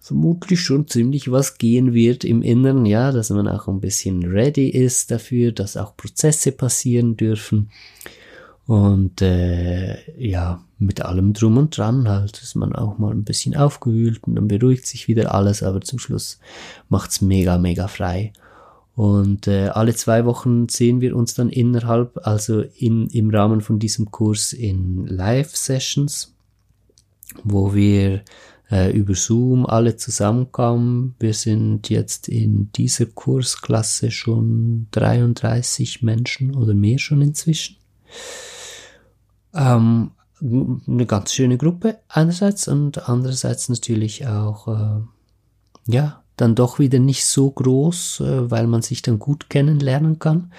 [0.00, 4.68] vermutlich schon ziemlich was gehen wird im Inneren, ja, dass man auch ein bisschen ready
[4.68, 7.70] ist dafür, dass auch Prozesse passieren dürfen
[8.68, 13.56] Und äh, ja, mit allem drum und dran halt ist man auch mal ein bisschen
[13.56, 16.38] aufgewühlt und dann beruhigt sich wieder alles, aber zum Schluss
[16.90, 18.34] macht's mega, mega frei.
[18.94, 23.78] Und äh, alle zwei Wochen sehen wir uns dann innerhalb, also in, im Rahmen von
[23.78, 26.34] diesem Kurs in Live-Sessions,
[27.44, 28.20] wo wir
[28.70, 31.14] äh, über Zoom alle zusammenkamen.
[31.18, 37.76] Wir sind jetzt in dieser Kursklasse schon 33 Menschen oder mehr schon inzwischen.
[39.58, 45.00] Ähm, eine ganz schöne Gruppe einerseits und andererseits natürlich auch, äh,
[45.86, 50.52] ja, dann doch wieder nicht so groß, äh, weil man sich dann gut kennenlernen kann.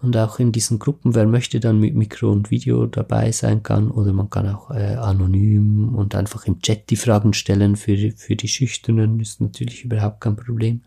[0.00, 3.90] Und auch in diesen Gruppen, wer möchte dann mit Mikro und Video dabei sein kann,
[3.90, 8.36] oder man kann auch äh, anonym und einfach im Chat die Fragen stellen für, für
[8.36, 10.82] die Schüchternen, ist natürlich überhaupt kein Problem.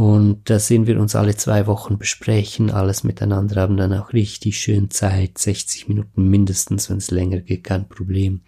[0.00, 4.58] Und da sehen wir uns alle zwei Wochen besprechen, alles miteinander, haben dann auch richtig
[4.58, 8.40] schön Zeit, 60 Minuten mindestens, wenn es länger geht, kein Problem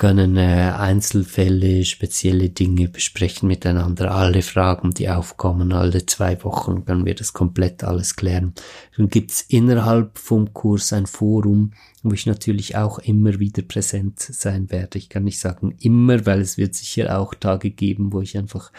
[0.00, 7.04] können äh, Einzelfälle, spezielle Dinge besprechen miteinander, alle Fragen, die aufkommen, alle zwei Wochen können
[7.04, 8.54] wir das komplett alles klären.
[8.96, 11.72] Dann gibt's innerhalb vom Kurs ein Forum,
[12.02, 14.96] wo ich natürlich auch immer wieder präsent sein werde.
[14.96, 18.72] Ich kann nicht sagen immer, weil es wird sicher auch Tage geben, wo ich einfach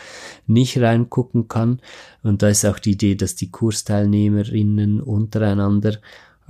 [0.47, 1.81] nicht reingucken kann.
[2.23, 5.99] Und da ist auch die Idee, dass die Kursteilnehmerinnen untereinander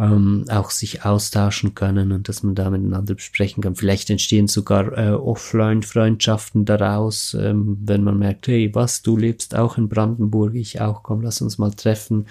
[0.02, 3.76] ähm, auch sich austauschen können und dass man da miteinander besprechen kann.
[3.76, 9.78] Vielleicht entstehen sogar äh, Offline-Freundschaften daraus, ähm, wenn man merkt, hey, was, du lebst auch
[9.78, 12.26] in Brandenburg, ich auch, komm, lass uns mal treffen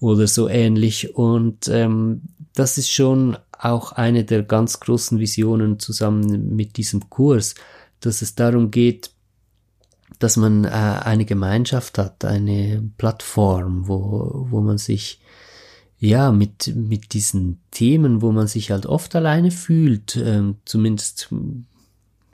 [0.00, 1.14] oder so ähnlich.
[1.14, 2.22] Und ähm,
[2.54, 7.54] das ist schon auch eine der ganz großen Visionen zusammen mit diesem Kurs,
[8.00, 9.12] dass es darum geht,
[10.18, 15.20] dass man äh, eine Gemeinschaft hat, eine Plattform, wo, wo man sich
[16.00, 21.28] ja, mit, mit diesen Themen, wo man sich halt oft alleine fühlt, äh, zumindest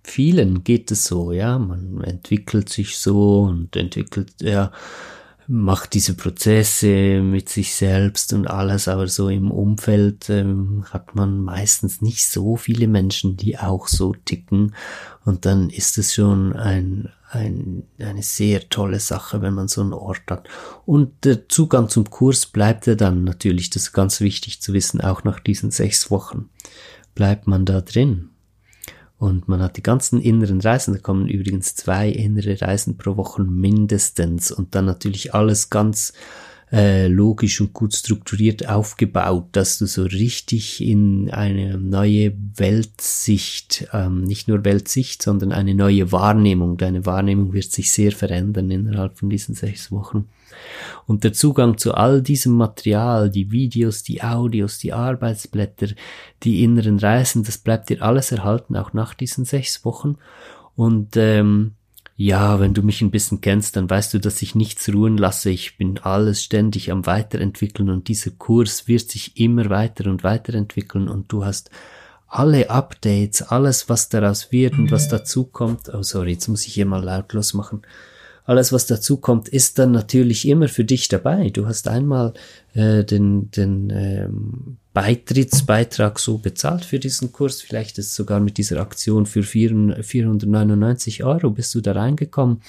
[0.02, 4.70] vielen geht es so, ja, man entwickelt sich so und entwickelt, ja,
[5.46, 11.40] macht diese Prozesse mit sich selbst und alles, aber so im Umfeld ähm, hat man
[11.40, 14.74] meistens nicht so viele Menschen, die auch so ticken
[15.24, 19.92] und dann ist es schon ein, ein, eine sehr tolle Sache, wenn man so einen
[19.92, 20.48] Ort hat.
[20.86, 25.00] Und der Zugang zum Kurs bleibt ja dann natürlich, das ist ganz wichtig zu wissen,
[25.00, 26.50] auch nach diesen sechs Wochen
[27.14, 28.30] bleibt man da drin.
[29.18, 33.42] Und man hat die ganzen inneren Reisen, da kommen übrigens zwei innere Reisen pro Woche
[33.42, 36.12] mindestens und dann natürlich alles ganz
[36.72, 44.24] äh, logisch und gut strukturiert aufgebaut, dass du so richtig in eine neue Weltsicht, ähm,
[44.24, 49.30] nicht nur Weltsicht, sondern eine neue Wahrnehmung, deine Wahrnehmung wird sich sehr verändern innerhalb von
[49.30, 50.26] diesen sechs Wochen.
[51.06, 55.88] Und der Zugang zu all diesem Material, die Videos, die Audios, die Arbeitsblätter,
[56.42, 60.16] die inneren Reisen, das bleibt dir alles erhalten, auch nach diesen sechs Wochen.
[60.76, 61.72] Und ähm,
[62.16, 65.50] ja, wenn du mich ein bisschen kennst, dann weißt du, dass ich nichts ruhen lasse.
[65.50, 71.08] Ich bin alles ständig am Weiterentwickeln und dieser Kurs wird sich immer weiter und weiterentwickeln
[71.08, 71.70] und du hast
[72.28, 75.92] alle Updates, alles, was daraus wird und was dazu kommt.
[75.92, 77.82] Oh, sorry, jetzt muss ich hier mal lautlos machen
[78.44, 81.48] alles, was dazu kommt, ist dann natürlich immer für dich dabei.
[81.50, 82.34] Du hast einmal
[82.74, 87.62] äh, den, den ähm, Beitrittsbeitrag so bezahlt für diesen Kurs.
[87.62, 92.60] Vielleicht ist sogar mit dieser Aktion für 499 Euro bist du da reingekommen.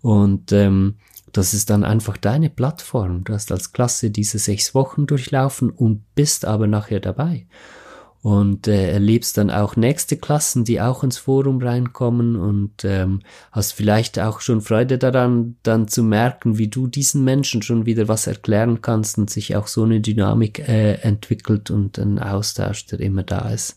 [0.00, 0.94] Und ähm,
[1.32, 3.24] das ist dann einfach deine Plattform.
[3.24, 7.46] Du hast als Klasse diese sechs Wochen durchlaufen und bist aber nachher dabei
[8.26, 13.20] und äh, erlebst dann auch nächste Klassen, die auch ins Forum reinkommen und ähm,
[13.52, 18.08] hast vielleicht auch schon Freude daran, dann zu merken, wie du diesen Menschen schon wieder
[18.08, 22.98] was erklären kannst und sich auch so eine Dynamik äh, entwickelt und ein Austausch, der
[22.98, 23.76] immer da ist.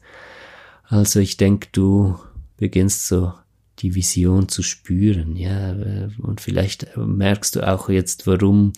[0.86, 2.18] Also ich denke, du
[2.58, 3.34] beginnst so
[3.78, 5.76] die Vision zu spüren, ja,
[6.24, 8.74] und vielleicht merkst du auch jetzt, warum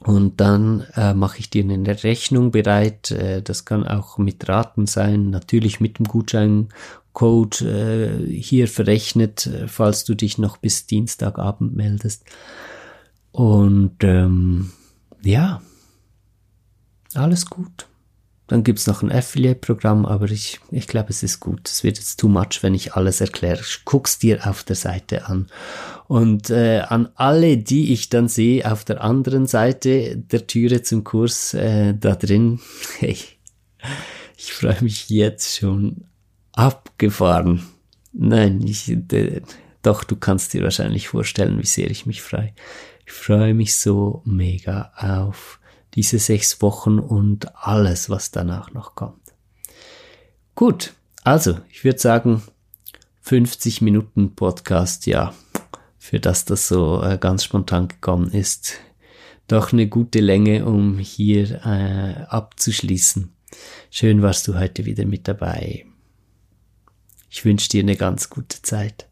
[0.00, 3.12] Und dann äh, mache ich dir eine Rechnung bereit.
[3.12, 9.68] Äh, das kann auch mit Raten sein, natürlich mit dem Gutscheincode äh, hier verrechnet, äh,
[9.68, 12.26] falls du dich noch bis Dienstagabend meldest.
[13.30, 14.72] Und ähm,
[15.22, 15.62] ja,
[17.14, 17.86] alles gut.
[18.52, 21.66] Dann gibt's noch ein Affiliate-Programm, aber ich, ich glaube, es ist gut.
[21.70, 23.62] Es wird jetzt too much, wenn ich alles erkläre.
[23.86, 25.46] Guck's dir auf der Seite an.
[26.06, 31.02] Und äh, an alle, die ich dann sehe auf der anderen Seite der Türe zum
[31.02, 32.60] Kurs, äh, da drin,
[32.98, 33.16] hey,
[34.36, 36.04] ich freue mich jetzt schon
[36.52, 37.62] abgefahren.
[38.12, 38.94] Nein, ich,
[39.80, 42.52] doch, du kannst dir wahrscheinlich vorstellen, wie sehr ich mich freue.
[43.06, 45.58] Ich freue mich so mega auf
[45.94, 49.20] diese sechs Wochen und alles, was danach noch kommt.
[50.54, 52.42] Gut, also ich würde sagen,
[53.22, 55.34] 50 Minuten Podcast, ja,
[55.98, 58.74] für das das so äh, ganz spontan gekommen ist,
[59.46, 63.32] doch eine gute Länge, um hier äh, abzuschließen.
[63.90, 65.86] Schön warst du heute wieder mit dabei.
[67.30, 69.08] Ich wünsche dir eine ganz gute Zeit.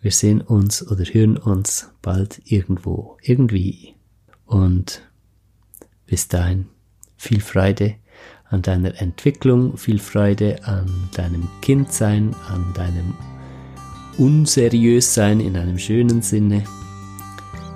[0.00, 3.94] Wir sehen uns oder hören uns bald irgendwo, irgendwie.
[4.46, 5.02] Und
[6.10, 6.66] bis dahin
[7.16, 7.94] viel Freude
[8.50, 13.14] an deiner Entwicklung, viel Freude an deinem Kindsein, an deinem
[14.18, 16.64] Unseriössein in einem schönen Sinne,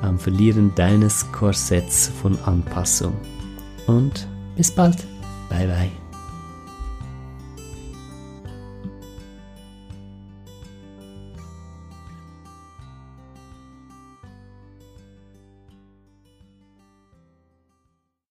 [0.02, 3.14] am Verlieren deines Korsetts von Anpassung.
[3.86, 4.26] Und
[4.56, 4.98] bis bald.
[5.48, 6.03] Bye bye.